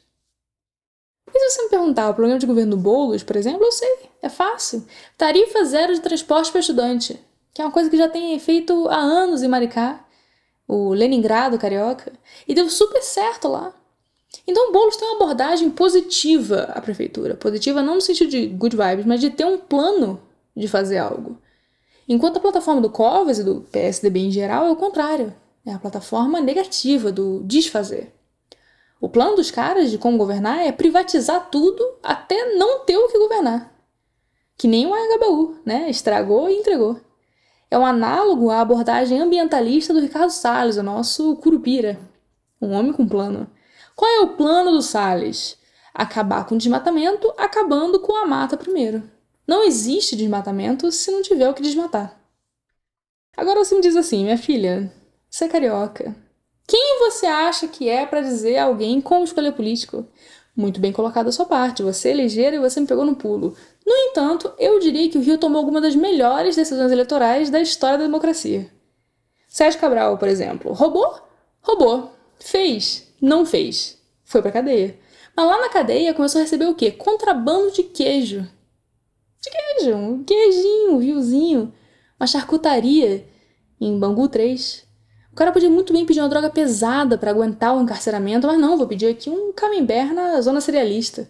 Porque 1.24 1.38
se 1.38 1.50
você 1.50 1.62
me 1.64 1.70
perguntar 1.70 2.08
o 2.08 2.14
programa 2.14 2.38
de 2.38 2.46
governo 2.46 2.76
do 2.76 2.82
Boulos, 2.82 3.22
por 3.22 3.36
exemplo, 3.36 3.64
eu 3.64 3.72
sei, 3.72 4.10
é 4.22 4.28
fácil. 4.28 4.86
Tarifa 5.16 5.64
zero 5.64 5.94
de 5.94 6.00
transporte 6.00 6.50
para 6.50 6.60
estudante, 6.60 7.18
que 7.54 7.60
é 7.60 7.64
uma 7.64 7.70
coisa 7.72 7.90
que 7.90 7.96
já 7.96 8.08
tem 8.08 8.38
feito 8.38 8.88
há 8.88 8.96
anos 8.96 9.42
em 9.42 9.48
Maricá. 9.48 10.04
o 10.66 10.94
Leningrado 10.94 11.58
carioca, 11.58 12.12
e 12.48 12.54
deu 12.54 12.70
super 12.70 13.02
certo 13.02 13.48
lá. 13.48 13.74
Então 14.46 14.70
o 14.70 14.72
Boulos 14.72 14.96
tem 14.96 15.06
uma 15.08 15.16
abordagem 15.16 15.70
positiva 15.70 16.72
à 16.74 16.80
prefeitura. 16.80 17.34
Positiva 17.34 17.82
não 17.82 17.96
no 17.96 18.00
sentido 18.00 18.30
de 18.30 18.46
good 18.46 18.76
vibes, 18.76 19.04
mas 19.04 19.20
de 19.20 19.30
ter 19.30 19.44
um 19.44 19.58
plano 19.58 20.20
de 20.56 20.66
fazer 20.66 20.98
algo. 20.98 21.38
Enquanto 22.08 22.38
a 22.38 22.40
plataforma 22.40 22.80
do 22.80 22.90
Covas 22.90 23.38
e 23.38 23.44
do 23.44 23.60
PSDB 23.70 24.20
em 24.20 24.30
geral 24.30 24.66
é 24.66 24.70
o 24.70 24.76
contrário. 24.76 25.34
É 25.64 25.72
a 25.72 25.78
plataforma 25.78 26.40
negativa 26.40 27.12
do 27.12 27.42
desfazer. 27.44 28.12
O 29.00 29.08
plano 29.08 29.36
dos 29.36 29.50
caras 29.50 29.90
de 29.90 29.98
como 29.98 30.18
governar 30.18 30.66
é 30.66 30.72
privatizar 30.72 31.50
tudo 31.50 31.84
até 32.02 32.54
não 32.54 32.80
ter 32.80 32.96
o 32.96 33.08
que 33.08 33.18
governar. 33.18 33.72
Que 34.56 34.66
nem 34.66 34.86
o 34.86 34.90
HBU, 34.90 35.56
né? 35.64 35.90
Estragou 35.90 36.48
e 36.48 36.54
entregou. 36.54 37.00
É 37.72 37.78
um 37.78 37.86
análogo 37.86 38.50
à 38.50 38.60
abordagem 38.60 39.18
ambientalista 39.18 39.94
do 39.94 40.00
Ricardo 40.00 40.28
Salles, 40.28 40.76
o 40.76 40.82
nosso 40.82 41.36
curupira. 41.36 41.98
Um 42.60 42.72
homem 42.72 42.92
com 42.92 43.08
plano. 43.08 43.50
Qual 43.96 44.10
é 44.10 44.20
o 44.20 44.36
plano 44.36 44.72
do 44.72 44.82
Salles? 44.82 45.56
Acabar 45.94 46.44
com 46.44 46.54
o 46.54 46.58
desmatamento, 46.58 47.32
acabando 47.38 47.98
com 47.98 48.14
a 48.14 48.26
mata 48.26 48.58
primeiro. 48.58 49.02
Não 49.46 49.64
existe 49.64 50.14
desmatamento 50.14 50.92
se 50.92 51.10
não 51.10 51.22
tiver 51.22 51.48
o 51.48 51.54
que 51.54 51.62
desmatar. 51.62 52.20
Agora 53.34 53.64
você 53.64 53.74
me 53.74 53.80
diz 53.80 53.96
assim, 53.96 54.22
minha 54.22 54.36
filha, 54.36 54.92
você 55.30 55.46
é 55.46 55.48
carioca. 55.48 56.14
Quem 56.66 56.98
você 56.98 57.24
acha 57.24 57.66
que 57.66 57.88
é 57.88 58.04
para 58.04 58.20
dizer 58.20 58.58
a 58.58 58.64
alguém 58.64 59.00
como 59.00 59.24
escolher 59.24 59.52
político? 59.52 60.06
Muito 60.54 60.80
bem 60.80 60.92
colocado 60.92 61.28
a 61.28 61.32
sua 61.32 61.46
parte, 61.46 61.82
você 61.82 62.10
é 62.10 62.12
ligeiro 62.12 62.56
e 62.56 62.58
você 62.58 62.78
me 62.78 62.86
pegou 62.86 63.06
no 63.06 63.16
pulo. 63.16 63.56
No 63.86 63.94
entanto, 63.94 64.52
eu 64.58 64.78
diria 64.78 65.08
que 65.08 65.16
o 65.16 65.22
Rio 65.22 65.38
tomou 65.38 65.58
alguma 65.58 65.80
das 65.80 65.96
melhores 65.96 66.56
decisões 66.56 66.92
eleitorais 66.92 67.48
da 67.48 67.60
história 67.60 67.96
da 67.96 68.04
democracia. 68.04 68.70
Sérgio 69.48 69.80
Cabral, 69.80 70.18
por 70.18 70.28
exemplo, 70.28 70.72
roubou? 70.72 71.18
Roubou. 71.62 72.12
Fez? 72.38 73.08
Não 73.20 73.46
fez. 73.46 73.98
Foi 74.24 74.42
pra 74.42 74.52
cadeia. 74.52 74.98
Mas 75.34 75.46
lá 75.46 75.58
na 75.58 75.68
cadeia 75.70 76.12
começou 76.12 76.40
a 76.40 76.42
receber 76.42 76.66
o 76.66 76.74
quê? 76.74 76.90
Contrabando 76.90 77.70
de 77.70 77.84
queijo. 77.84 78.46
De 79.40 79.50
queijo, 79.50 79.96
um 79.96 80.22
queijinho, 80.22 80.92
um 80.92 80.98
riozinho, 80.98 81.72
uma 82.20 82.26
charcutaria 82.26 83.26
em 83.80 83.98
Bangu 83.98 84.28
3. 84.28 84.86
O 85.32 85.34
cara 85.34 85.50
podia 85.50 85.70
muito 85.70 85.92
bem 85.92 86.04
pedir 86.04 86.20
uma 86.20 86.28
droga 86.28 86.50
pesada 86.50 87.16
para 87.16 87.30
aguentar 87.30 87.74
o 87.74 87.80
encarceramento, 87.80 88.46
mas 88.46 88.60
não, 88.60 88.76
vou 88.76 88.86
pedir 88.86 89.06
aqui 89.06 89.30
um 89.30 89.50
camembert 89.52 90.12
na 90.12 90.38
zona 90.42 90.60
cerealista. 90.60 91.28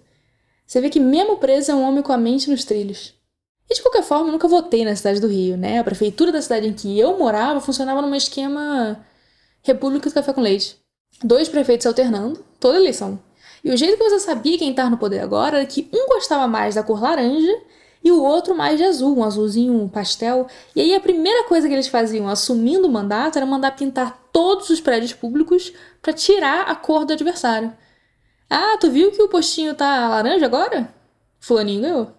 Você 0.67 0.81
vê 0.81 0.91
que 0.91 0.99
mesmo 0.99 1.37
preso 1.37 1.71
é 1.71 1.75
um 1.75 1.83
homem 1.83 2.03
com 2.03 2.12
a 2.12 2.17
mente 2.17 2.51
nos 2.51 2.65
trilhos. 2.65 3.15
E 3.71 3.75
de 3.75 3.81
qualquer 3.81 4.03
forma, 4.03 4.29
eu 4.29 4.33
nunca 4.33 4.49
votei 4.49 4.85
na 4.85 4.97
cidade 4.97 5.21
do 5.21 5.29
Rio, 5.29 5.57
né? 5.57 5.79
A 5.79 5.85
prefeitura 5.85 6.33
da 6.33 6.43
cidade 6.43 6.67
em 6.67 6.73
que 6.73 6.99
eu 6.99 7.17
morava 7.17 7.61
funcionava 7.61 8.03
num 8.03 8.15
esquema 8.15 8.99
República 9.62 10.11
do 10.11 10.15
Café 10.15 10.33
com 10.33 10.41
Leite. 10.41 10.77
Dois 11.23 11.49
prefeitos 11.49 11.87
alternando, 11.87 12.45
toda 12.59 12.79
eleição. 12.79 13.21
E 13.65 13.71
o 13.71 13.77
jeito 13.77 13.97
que 13.97 14.03
você 14.03 14.19
sabia 14.19 14.59
quem 14.59 14.71
estava 14.71 14.91
no 14.91 14.99
poder 14.99 15.21
agora 15.21 15.59
era 15.59 15.67
que 15.67 15.88
um 15.93 16.09
gostava 16.09 16.49
mais 16.49 16.75
da 16.75 16.83
cor 16.83 17.01
laranja 17.01 17.53
e 18.05 18.11
o 18.11 18.23
outro 18.23 18.55
mais 18.55 18.79
de 18.79 18.85
azul, 18.85 19.17
um 19.17 19.25
azulzinho 19.25 19.88
pastel. 19.88 20.47
E 20.75 20.81
aí 20.81 20.95
a 20.95 21.01
primeira 21.01 21.45
coisa 21.45 21.69
que 21.69 21.75
eles 21.75 21.88
faziam 21.88 22.29
assumindo 22.29 22.87
o 22.87 22.91
mandato 22.91 23.37
era 23.37 23.47
mandar 23.47 23.77
pintar 23.77 24.29
todos 24.33 24.71
os 24.71 24.81
prédios 24.81 25.12
públicos 25.12 25.73
para 26.01 26.12
tirar 26.12 26.62
a 26.69 26.75
cor 26.75 27.05
do 27.05 27.12
adversário. 27.12 27.73
Ah, 28.51 28.77
tu 28.81 28.91
viu 28.91 29.12
que 29.12 29.23
o 29.23 29.29
postinho 29.29 29.75
tá 29.75 30.09
laranja 30.09 30.47
agora? 30.47 30.93
Fulaninho 31.41 31.83
ganhou. 31.83 32.12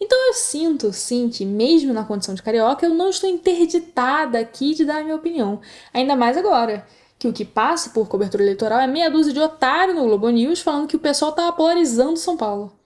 Então 0.00 0.28
eu 0.28 0.34
sinto, 0.34 0.92
sim, 0.92 1.28
que 1.28 1.44
mesmo 1.44 1.92
na 1.92 2.04
condição 2.04 2.34
de 2.34 2.42
carioca, 2.42 2.86
eu 2.86 2.94
não 2.94 3.10
estou 3.10 3.28
interditada 3.28 4.38
aqui 4.38 4.74
de 4.74 4.84
dar 4.84 4.98
a 4.98 5.02
minha 5.02 5.16
opinião. 5.16 5.60
Ainda 5.92 6.14
mais 6.14 6.36
agora, 6.36 6.86
que 7.18 7.26
o 7.26 7.32
que 7.32 7.44
passa 7.44 7.90
por 7.90 8.08
cobertura 8.08 8.42
eleitoral 8.44 8.78
é 8.80 8.86
meia 8.86 9.10
dúzia 9.10 9.32
de 9.32 9.40
otário 9.40 9.94
no 9.94 10.04
Globo 10.04 10.30
News 10.30 10.60
falando 10.60 10.86
que 10.86 10.96
o 10.96 11.00
pessoal 11.00 11.32
tá 11.32 11.50
polarizando 11.50 12.16
São 12.16 12.36
Paulo. 12.36 12.77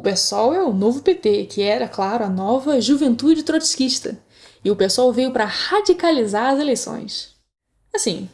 O 0.00 0.02
PSOL 0.02 0.54
é 0.54 0.64
o 0.64 0.72
novo 0.72 1.02
PT, 1.02 1.44
que 1.44 1.60
era, 1.60 1.86
claro, 1.86 2.24
a 2.24 2.28
nova 2.30 2.80
juventude 2.80 3.42
trotskista. 3.42 4.18
E 4.64 4.70
o 4.70 4.74
PSOL 4.74 5.12
veio 5.12 5.30
para 5.30 5.44
radicalizar 5.44 6.54
as 6.54 6.58
eleições. 6.58 7.34
Assim, 7.94 8.26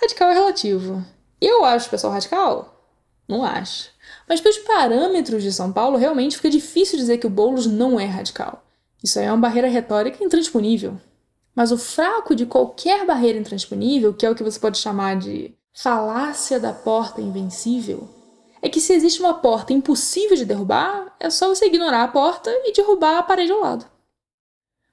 radical 0.00 0.30
é 0.30 0.32
relativo. 0.32 1.04
Eu 1.38 1.62
acho 1.62 1.88
o 1.88 1.90
pessoal 1.90 2.14
radical? 2.14 2.88
Não 3.28 3.44
acho. 3.44 3.90
Mas 4.26 4.40
pelos 4.40 4.56
parâmetros 4.60 5.42
de 5.42 5.52
São 5.52 5.70
Paulo, 5.70 5.98
realmente 5.98 6.36
fica 6.36 6.48
difícil 6.48 6.96
dizer 6.96 7.18
que 7.18 7.26
o 7.26 7.30
Boulos 7.30 7.66
não 7.66 8.00
é 8.00 8.06
radical. 8.06 8.64
Isso 9.04 9.18
aí 9.18 9.26
é 9.26 9.30
uma 9.30 9.36
barreira 9.36 9.68
retórica 9.68 10.24
intransponível. 10.24 10.98
Mas 11.54 11.70
o 11.70 11.76
fraco 11.76 12.34
de 12.34 12.46
qualquer 12.46 13.04
barreira 13.04 13.38
intransponível, 13.38 14.14
que 14.14 14.24
é 14.24 14.30
o 14.30 14.34
que 14.34 14.42
você 14.42 14.58
pode 14.58 14.78
chamar 14.78 15.18
de 15.18 15.54
falácia 15.74 16.58
da 16.58 16.72
porta 16.72 17.20
invencível, 17.20 18.08
é 18.62 18.68
que 18.68 18.80
se 18.80 18.92
existe 18.92 19.20
uma 19.20 19.34
porta 19.34 19.72
impossível 19.72 20.36
de 20.36 20.44
derrubar, 20.44 21.16
é 21.18 21.28
só 21.28 21.48
você 21.48 21.66
ignorar 21.66 22.04
a 22.04 22.08
porta 22.08 22.48
e 22.64 22.72
derrubar 22.72 23.18
a 23.18 23.22
parede 23.22 23.50
ao 23.50 23.60
lado. 23.60 23.84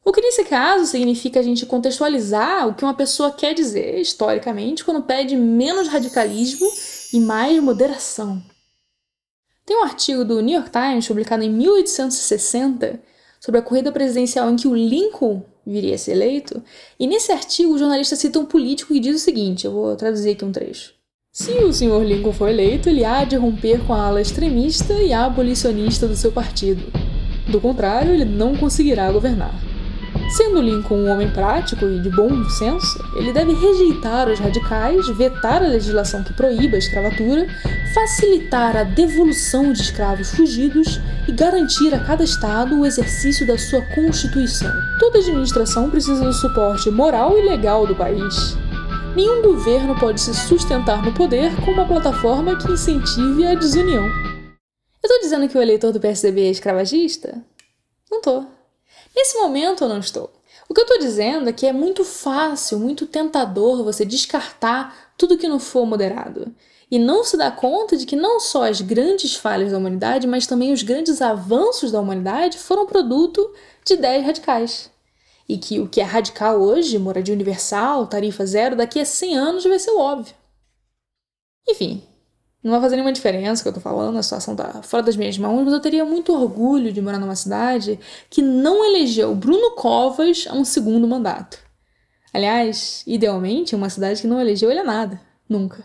O 0.03 0.12
que 0.12 0.21
nesse 0.21 0.43
caso 0.43 0.88
significa 0.88 1.39
a 1.39 1.43
gente 1.43 1.67
contextualizar 1.67 2.67
o 2.67 2.73
que 2.73 2.84
uma 2.84 2.95
pessoa 2.95 3.32
quer 3.32 3.53
dizer 3.53 3.99
historicamente 3.99 4.84
quando 4.84 5.03
pede 5.03 5.36
menos 5.36 5.88
radicalismo 5.88 6.67
e 7.13 7.19
mais 7.19 7.62
moderação. 7.62 8.41
Tem 9.65 9.77
um 9.77 9.84
artigo 9.84 10.25
do 10.25 10.41
New 10.41 10.55
York 10.55 10.71
Times 10.71 11.08
publicado 11.08 11.43
em 11.43 11.49
1860 11.49 12.99
sobre 13.39 13.60
a 13.60 13.63
corrida 13.63 13.91
presidencial 13.91 14.49
em 14.49 14.55
que 14.55 14.67
o 14.67 14.75
Lincoln 14.75 15.45
viria 15.63 15.93
a 15.93 15.97
ser 15.97 16.13
eleito, 16.13 16.63
e 16.99 17.05
nesse 17.05 17.32
artigo 17.32 17.73
o 17.73 17.77
jornalista 17.77 18.15
cita 18.15 18.39
um 18.39 18.45
político 18.45 18.93
que 18.93 18.99
diz 18.99 19.15
o 19.15 19.23
seguinte: 19.23 19.65
eu 19.65 19.71
vou 19.71 19.95
traduzir 19.95 20.32
aqui 20.32 20.43
um 20.43 20.51
trecho. 20.51 20.99
Se 21.32 21.52
o 21.52 21.72
Sr. 21.72 22.04
Lincoln 22.04 22.34
for 22.34 22.50
eleito, 22.50 22.89
ele 22.89 23.06
há 23.06 23.24
de 23.24 23.36
romper 23.36 23.80
com 23.86 23.94
a 23.94 24.08
ala 24.08 24.20
extremista 24.20 24.94
e 24.94 25.13
abolicionista 25.13 26.08
do 26.08 26.15
seu 26.15 26.32
partido. 26.32 26.92
Do 27.48 27.62
contrário, 27.62 28.12
ele 28.12 28.26
não 28.26 28.58
conseguirá 28.58 29.12
governar. 29.12 29.54
Sendo 30.36 30.60
Lincoln 30.60 30.96
um 30.96 31.08
homem 31.08 31.30
prático 31.30 31.86
e 31.86 32.00
de 32.02 32.10
bom 32.10 32.44
senso, 32.50 33.00
ele 33.15 33.32
deve 33.32 33.54
rejeitar 33.54 34.28
os 34.28 34.39
radicais, 34.39 35.08
vetar 35.10 35.63
a 35.63 35.68
legislação 35.68 36.24
que 36.24 36.34
proíba 36.34 36.76
a 36.76 36.80
escravatura, 36.80 37.48
facilitar 37.94 38.76
a 38.76 38.84
devolução 38.84 39.72
de 39.72 39.84
escravos 39.84 40.32
fugidos 40.32 41.00
e 41.28 41.32
garantir 41.32 41.94
a 41.94 42.00
cada 42.00 42.24
estado 42.24 42.80
o 42.80 42.88
exercício 42.88 43.46
da 43.46 43.58
sua 43.58 43.84
constituição. 43.94 44.74
Toda 45.00 45.20
administração 45.20 45.92
precisa 45.92 46.26
do 46.26 46.34
suporte 46.34 46.89
moral 46.89 47.38
e 47.38 47.48
legal 47.48 47.86
do 47.86 47.96
país. 47.96 48.58
Nenhum 49.15 49.41
governo 49.41 50.00
pode 50.00 50.22
se 50.22 50.34
sustentar 50.34 51.04
no 51.04 51.13
poder 51.13 51.52
com 51.65 51.72
uma 51.72 51.88
plataforma 51.88 52.56
que 52.58 52.72
incentive 52.72 53.45
a 53.45 53.56
desunião. 53.56 54.06
Eu 55.02 55.10
tô 55.10 55.19
dizendo 55.19 55.48
que 55.50 55.58
o 55.58 55.62
eleitor 55.62 55.91
do 55.91 56.00
PSDB 56.00 56.48
é 56.48 56.52
escravagista? 56.52 57.43
Não 58.10 58.22
tô. 58.22 58.45
Nesse 59.15 59.38
momento 59.39 59.84
eu 59.84 59.89
não 59.89 60.00
estou. 60.00 60.32
O 60.69 60.74
que 60.74 60.82
eu 60.82 60.86
tô 60.86 61.00
dizendo 61.00 61.50
é 61.50 61.54
que 61.54 61.65
é 61.65 61.74
muito 61.74 62.04
fácil, 62.04 62.78
muito 62.78 63.08
tentador 63.08 63.84
você 63.84 64.06
descartar 64.06 65.13
tudo 65.17 65.38
que 65.38 65.48
não 65.48 65.60
for 65.60 65.86
moderado. 65.86 66.54
E 66.91 67.00
não 67.00 67.24
se 67.24 67.36
dar 67.36 67.56
conta 67.56 67.98
de 67.98 68.06
que 68.06 68.15
não 68.15 68.39
só 68.39 68.67
as 68.69 68.80
grandes 68.80 69.36
falhas 69.36 69.72
da 69.72 69.78
humanidade, 69.78 70.28
mas 70.28 70.45
também 70.45 70.72
os 70.72 70.84
grandes 70.84 71.22
avanços 71.22 71.91
da 71.91 72.00
humanidade 72.00 72.60
foram 72.60 72.86
produto 72.86 73.54
de 73.84 73.95
ideias 73.95 74.26
radicais 74.26 74.91
e 75.50 75.58
que 75.58 75.80
o 75.80 75.90
que 75.90 76.00
é 76.00 76.04
radical 76.04 76.62
hoje, 76.62 77.00
moradia 77.00 77.34
universal, 77.34 78.06
tarifa 78.06 78.46
zero, 78.46 78.76
daqui 78.76 79.00
a 79.00 79.06
100 79.06 79.36
anos 79.36 79.64
vai 79.64 79.80
ser 79.80 79.90
óbvio. 79.92 80.36
Enfim, 81.68 82.04
não 82.64 82.72
vai 82.72 82.80
fazer 82.80 82.96
nenhuma 82.96 83.12
diferença 83.12 83.62
o 83.62 83.64
que 83.64 83.70
eu 83.70 83.74
tô 83.74 83.80
falando, 83.80 84.18
a 84.18 84.24
situação 84.24 84.56
tá 84.56 84.84
fora 84.84 85.02
das 85.02 85.16
minhas 85.16 85.40
mãos, 85.40 85.64
mas 85.64 85.74
eu 85.74 85.80
teria 85.80 86.06
muito 86.06 86.32
orgulho 86.32 86.94
de 86.94 87.02
morar 87.02 87.18
numa 87.18 87.36
cidade 87.36 88.00
que 88.30 88.44
não 88.44 88.86
elegeu 88.86 89.34
Bruno 89.34 89.72
Covas 89.72 90.46
a 90.48 90.54
um 90.54 90.64
segundo 90.64 91.08
mandato. 91.08 91.58
Aliás, 92.32 93.04
idealmente, 93.08 93.76
uma 93.76 93.90
cidade 93.90 94.22
que 94.22 94.28
não 94.28 94.40
elegeu 94.40 94.70
ele 94.70 94.82
a 94.82 94.84
nada, 94.84 95.20
nunca. 95.48 95.84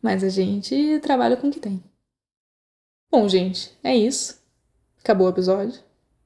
Mas 0.00 0.22
a 0.22 0.28
gente 0.28 1.00
trabalha 1.00 1.36
com 1.36 1.48
o 1.48 1.50
que 1.50 1.58
tem. 1.58 1.82
Bom, 3.10 3.28
gente, 3.28 3.76
é 3.82 3.96
isso. 3.96 4.38
Acabou 5.02 5.26
o 5.26 5.30
episódio. 5.30 5.80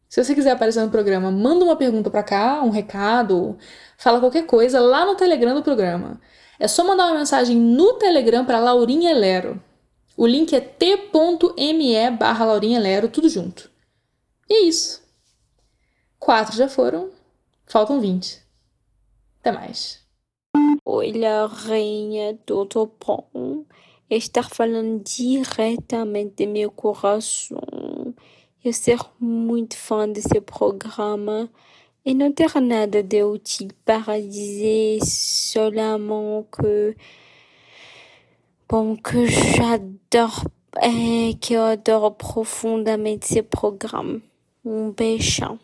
Se 0.09 0.25
você 0.25 0.35
quiser 0.35 0.53
aparecer 0.53 0.83
no 0.83 0.91
programa, 0.91 1.31
manda 1.31 1.65
uma 1.65 1.77
pergunta 1.77 2.11
para 2.11 2.23
cá, 2.23 2.63
um 2.63 2.71
recado, 2.71 3.59
fala 3.99 4.21
qualquer 4.21 4.47
coisa 4.47 4.81
lá 4.81 5.05
no 5.05 5.15
Telegram 5.15 5.55
do 5.55 5.63
programa. 5.63 6.21
É 6.59 6.67
só 6.67 6.83
mandar 6.83 7.07
uma 7.07 7.19
mensagem 7.19 7.57
no 7.57 7.95
Telegram 7.95 8.45
para 8.45 8.59
Laurinha 8.59 9.15
Lero. 9.15 9.63
O 10.17 10.27
link 10.27 10.53
é 10.55 10.61
t.me 10.61 12.11
barra 12.19 12.45
Laurinha 12.45 12.81
Lero, 12.81 13.09
tudo 13.09 13.29
junto. 13.29 13.71
E 14.49 14.55
é 14.55 14.61
isso. 14.63 15.03
Quatro 16.19 16.57
já 16.57 16.69
foram, 16.69 17.11
faltam 17.67 18.01
vinte. 18.01 18.43
Até 19.41 19.53
mais. 19.53 20.01
Oi, 20.85 21.13
Laurinha, 21.13 22.37
tudo 22.47 22.91
bom? 23.07 23.65
Estar 24.11 24.49
falando 24.49 25.03
diretamente 25.05 26.47
do 26.47 26.51
meu 26.51 26.71
coração. 26.71 27.61
Eu 28.65 28.73
ser 28.73 28.99
muito 29.21 29.77
fã 29.77 30.09
desse 30.09 30.41
programa 30.41 31.49
Et 32.09 32.15
não 32.15 32.33
ter 32.33 32.59
nada 32.59 33.03
de 33.03 33.23
útil 33.23 33.69
para 33.85 34.19
dizer 34.19 34.99
seulement 35.05 36.47
que. 36.51 36.97
J'adore. 39.27 40.47
É, 40.77 41.35
que 41.39 41.53
eu 41.53 41.63
adoro 41.63 42.13
profundamente 42.13 43.27
esse 43.27 43.43
programa. 43.43 44.23
Um 44.65 44.91
beijão. 44.91 45.59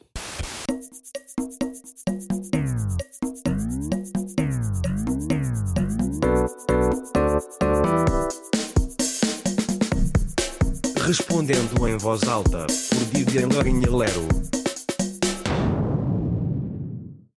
Respondendo 11.07 11.87
em 11.87 11.99
voz 11.99 12.23
alta, 12.27 12.67
por 12.67 12.99
Vivian 13.13 13.49
Lorinha 13.49 13.91
Lero. 13.91 14.54